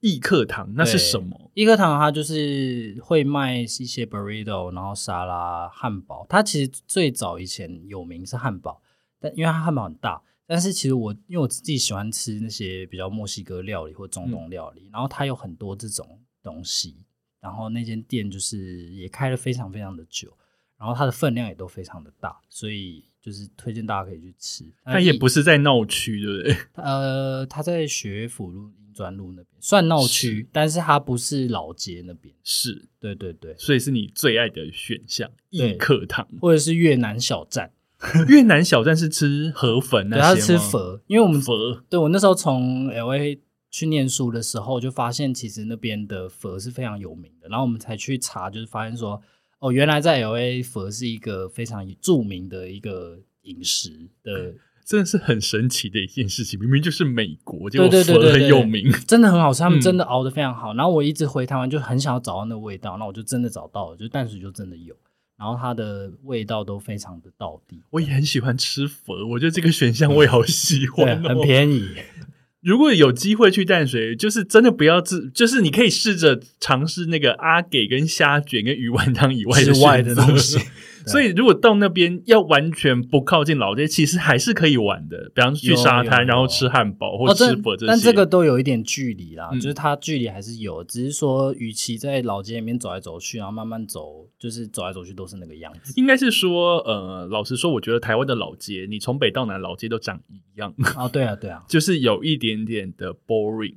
[0.00, 1.50] 一客堂那是什么？
[1.54, 6.24] 益客堂它就是会卖一些 burrito，然后沙拉、汉堡。
[6.28, 8.80] 它其实最早以前有名是汉堡，
[9.18, 10.22] 但因为它汉堡很大。
[10.46, 17.04] 但是其实我因为我自己喜欢吃那些比较墨西哥料理或中东料理，嗯、然后它有很多这种东西。
[17.40, 20.36] 然后那间店就是也开了非常非常的久，
[20.76, 24.64] 然后它的分量也都非常的大，所以就是推荐大家可以去吃。
[24.84, 26.56] 它也不是在闹区，对不对？
[26.82, 28.70] 呃，它在学府路。
[28.94, 32.34] 专路那边算闹区，但是它不是老街那边。
[32.42, 35.30] 是，对对对，所以是你最爱的选项。
[35.50, 37.70] 一客堂或者是越南小站，
[38.26, 40.34] 越南小站是吃河粉那些吗？
[40.34, 41.54] 对，他是吃粉，因为我们粉。
[41.88, 43.38] 对，我那时候从 LA
[43.70, 47.48] 去念书的时候，就发现其实那边的佛是非常有名的。
[47.48, 49.22] 然后我们才去查，就是发现说，
[49.58, 54.54] 哦，原来在 LA 粉是一个非常著名的一个饮食的。
[54.88, 60.72] 真的是很神奇的一件事情，明明就是美国，结果粉很有名，真的很好吃，他们真的熬得非常好。
[60.72, 64.96] 嗯、然后我一直回台湾就很想要找到那个味道，那我就真的找到了，就淡水就真的有。
[65.36, 67.82] 然后它的味道都非常的到底。
[67.90, 71.86] 我也很喜欢吃佛，我觉得这个选项我也好喜欢、哦，很便宜。
[72.68, 80.58] 如果有机会去淡水，就是真的不要自，就是你可以试着尝试那个阿给跟虾卷跟鱼丸汤以外的之外的东西。
[81.06, 85.30] 所以如果到那边要完全不靠近老街，其实还是可以玩的。
[85.34, 95.92] 比方说去沙滩，然后吃汉堡或吃佛这些、哦，但这个都有一点距离啦，嗯、就是它距离还是有，只是说与其在老街里面走来走去，然后慢慢走，就是走来走去都是那个样子。
[95.96, 101.08] 应该是说，呃，老实说，我觉得台湾的老街，你从北到南老街都长一样啊。
[101.08, 103.76] 对啊，对啊， 就是有一点点的 boring。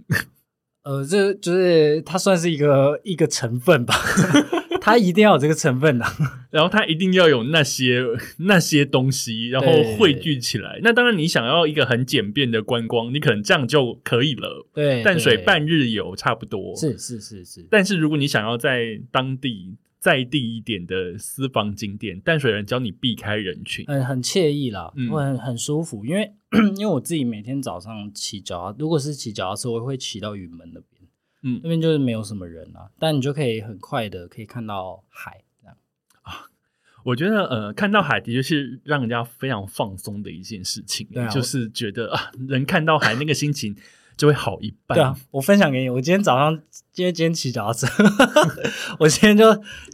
[0.83, 3.93] 呃，这就是它算是一个一个成分吧。
[4.81, 6.05] 它一定要有这个成分的，
[6.51, 8.03] 然后它一定要有那些
[8.39, 9.67] 那些东西，然后
[9.97, 10.79] 汇聚起来。
[10.81, 14.67] 那当然，你想要一个很简便的观光，你可能这样就可以了。
[14.73, 16.75] 对，淡水半日游差不多。
[16.75, 17.65] 是是是是。
[17.69, 26.03] 但是如果你想要在当地在地一点的私房景点，淡水人教你避开人群，嗯，很惬意啦，会很很舒服。
[26.03, 26.33] 因为
[26.75, 30.85] 因为我自己每天早上骑脚，如果是骑脚踏车，我会骑到云门那边。
[31.43, 35.75] 嗯，那边就是没有什么人啊，但你就可以很快的可以看到海，这样
[36.21, 36.45] 啊。
[37.03, 43.75] 我觉得呃，看到海的确是让人家非常放松的一件事情，对啊，就是觉得啊，人看到海那个心情
[44.15, 44.95] 就会好一半。
[44.95, 46.55] 对啊，我分享给你，我今天早上，
[46.91, 47.87] 今天今天骑脚踏车，
[48.99, 49.45] 我今天就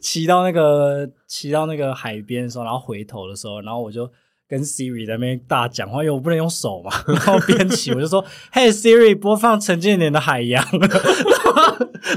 [0.02, 4.10] 骑到那个骑到那个海边的时候，然后回头的时候，然后我就。
[4.48, 6.90] 跟 Siri 在那边大讲话，因为我不能用手嘛。
[7.06, 10.64] 然后边骑我就说：“嘿，Siri，播放陈建年的海洋。”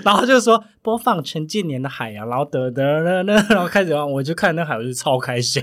[0.06, 5.62] 然后就说播放陈建年的海洋，然后得得得得，然后开始我就看那海，我就超开心。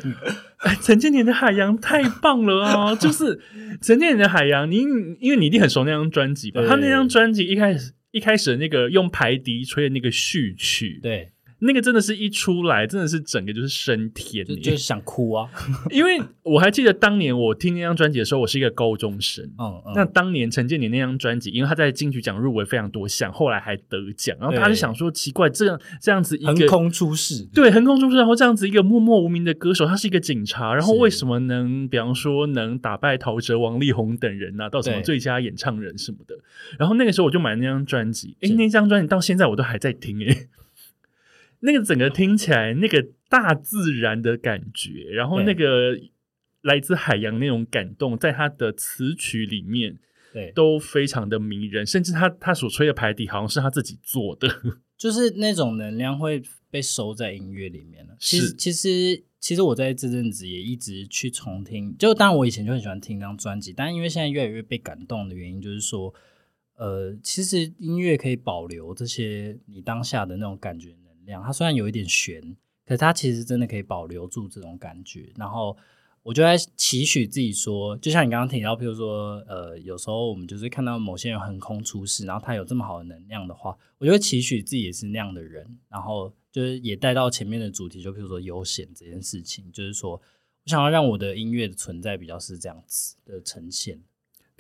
[0.83, 2.95] 陈建年的海洋太棒了啊！
[2.95, 3.41] 就是
[3.81, 4.79] 陈建年的海洋，你
[5.21, 6.63] 因为你一定很熟那张专辑吧？
[6.67, 11.31] 他那张专辑一开始一开始的那个用排笛吹的那个序曲，对。
[11.61, 15.51] 那个真的是一出来，真的是整个就是升天，就，就是想哭啊！
[15.91, 19.45] 因为我还记得当年我听那张专辑的时候，我是一个高中生。
[19.59, 19.93] 嗯嗯。
[19.95, 36.37] 那当年陈建年那张专辑，因为他在金曲奖入围非常多项，后来还得奖，然后他就想说奇怪，这样这样子一个横空出世，对，横空出世，然后这样子一个默默无名的歌手，他是一个警察，然后为什么能，比方说能打败陶喆、王力宏等人啊到什么最佳演唱人什么的？
[36.79, 40.49] 然后那个时候我就买了那张专辑，诶，那张专辑到现在我都还在听，诶。
[41.61, 45.99] 那个整个听起来，那个大自然的感觉，然后那个
[46.63, 49.99] 来自海洋那种感动，在他的词曲里面，
[50.33, 51.85] 对，都非常的迷人。
[51.85, 54.49] 甚至他他所吹的排笛，好像是他自己做的，
[54.97, 56.41] 就是那种能量会
[56.71, 58.17] 被收在音乐里面了。
[58.21, 66.15] 其实其实其实我在这阵子也一直去重听，就当然我以前就很喜欢听那张专辑，但因为现在越来越被感动的原因，就是说，
[66.77, 70.95] 呃，其实音乐可以保留这些你当下的那种感觉。
[71.43, 72.41] 它虽然有一点悬，
[72.87, 75.33] 可是它其实真的可以保留住这种感觉。
[75.37, 75.77] 然后
[76.23, 85.79] 我就在期许自己说，就像你刚刚提到，譬如说，呃，有时候我们就是看到某些人横空出世，然后他有这么好的能量的话，我就会期许自己也是那样的人。
[85.89, 90.21] 然后就是也带到前面的主题，就譬如说悠闲这件事情，就是说我
[90.67, 94.01] 想要让我的音乐的存在比较是这样子的呈现。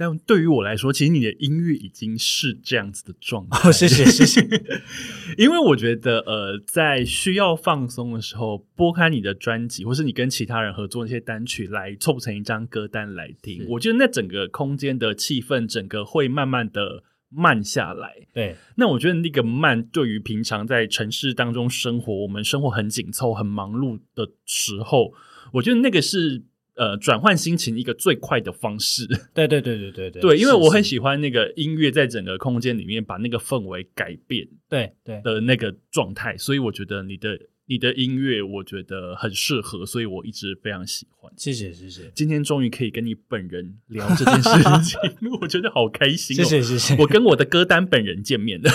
[0.01, 3.69] 但对于我来说，其实你的音乐已经是这样子的状态。
[3.69, 4.41] 哦，谢谢谢谢。
[5.37, 18.29] 因为我觉得，呃，在需要放松的时候，拨开你的专辑，或是你跟其他人合作那些单曲来凑成一张歌单来听，我觉得那整个空间的气氛，整个会慢慢的慢下来。
[18.33, 25.13] 对，那我觉得那个慢，对于平常在城市当中生活，我们生活很紧凑、很忙碌的时候，
[25.55, 26.45] 我觉得那个是。
[26.79, 29.05] 呃，转换心情一个最快的方式。
[29.35, 34.47] 对对对对对对，对，因为我很喜欢那个音乐在整个空间里面把那个氛围改变。
[34.69, 41.33] 对对的那个状态，所以我觉得你的你的音乐我觉得很适合，所以我一直非常喜欢。
[41.37, 44.51] 谢谢谢谢，今天终于可以跟你本人聊这件事
[44.87, 45.01] 情，
[45.43, 46.45] 我觉得好开心哦。
[46.45, 48.71] 谢谢谢谢，我跟我的歌单本人见面了。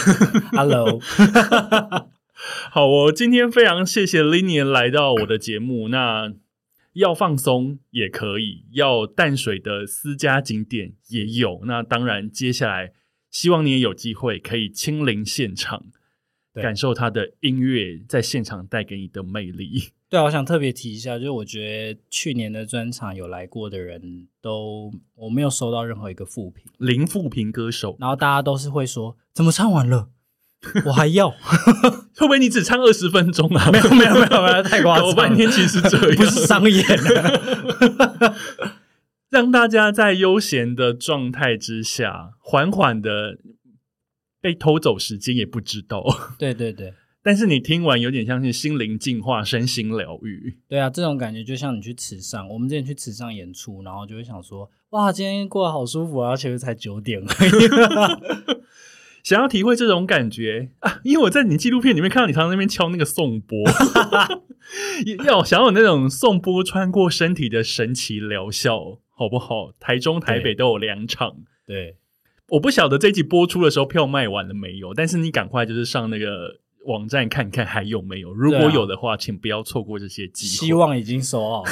[0.52, 1.00] Hello，
[2.70, 5.88] 好，我今天非常谢谢 Linian 来到我的节目。
[5.88, 6.34] 那。
[6.94, 11.62] 要放松也可以，要淡水的私家景点也有。
[11.66, 12.94] 那当然，接下来
[13.30, 15.86] 希望你也有机会可以亲临现场，
[16.54, 19.90] 感受他的音乐在现场带给你的魅力。
[20.08, 27.98] 对啊，我想特别提一下，就是我觉得去年的专场有来过的人都，我没有收到任何一个负评，零负评歌手。
[28.00, 30.12] 然后大家都是会说，怎么唱完了？
[30.86, 31.30] 我还要，
[32.16, 33.70] 会不会你只唱二十分钟啊？
[33.72, 35.08] 没有没有没有没有，太夸张！
[35.08, 38.36] 我半天其实这样，不是商演的，
[39.30, 43.38] 让大家在悠闲的状态之下，缓缓的
[44.42, 46.04] 被偷走时间也不知道。
[46.38, 50.58] 对对对，但是你听完有点像是心灵净化、身心疗愈。
[50.70, 58.63] 对啊，这种感觉就像你去池上，我们之前去池上演出，然后就会想说，哇，今天过得好舒服啊，其实才九点而已。
[59.24, 63.58] 想要体会这种感觉啊，因为我在你纪录片里面看到你常常在那边敲那个颂钵，
[65.26, 69.72] 要想要有那种颂钵穿过身体的神奇疗效，好不好？
[69.80, 71.38] 台中、台北都有两场。
[71.66, 71.96] 对，对
[72.50, 80.68] 我不晓得这一集播出的时候票卖完了没有，但是你赶快就是上那个网站看看还有没有，如果有的话，请不要错过这些机会。
[80.68, 81.70] 希望已经收好了。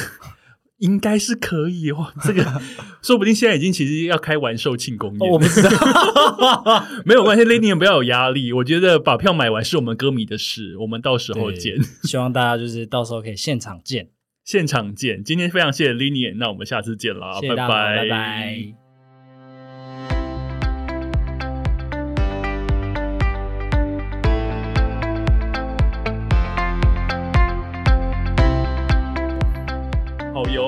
[0.81, 2.43] 应该是可以哦， 这个
[3.01, 5.31] 说不定现在已经其实要开完售庆功宴。
[5.31, 5.69] 我不知道，
[7.05, 8.51] 没有关系，Lady 不要有压力。
[8.51, 11.75] 我觉得把票买完是我们歌迷的事，我们到时候见。
[12.03, 14.09] 希望大家就是到时候可以现场见，
[14.43, 15.23] 现场见。
[15.23, 18.80] 今天非常谢谢 Lady，那我们下次见啦，拜拜，拜拜。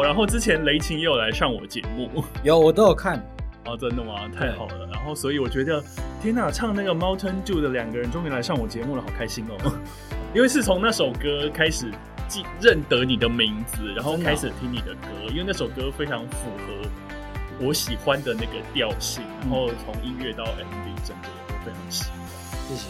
[0.03, 3.17] 有，然后之前雷琴也有来上我节目， 有我都有看，
[3.65, 4.29] 哦，真的吗？
[4.37, 5.83] 太好了，然后所以我觉得，
[6.21, 9.55] 天哪，唱那个 Mountain Dew 的两个人终于来上我节目了，好开心哦！
[10.35, 11.91] 因为是从那首歌开始
[12.27, 22.19] 记认得你的名字，然后开始听你的歌，因为那首歌非常符合我喜欢的那个调性，然后从音乐到 MV 整个都非常喜欢，
[22.67, 22.87] 谢谢。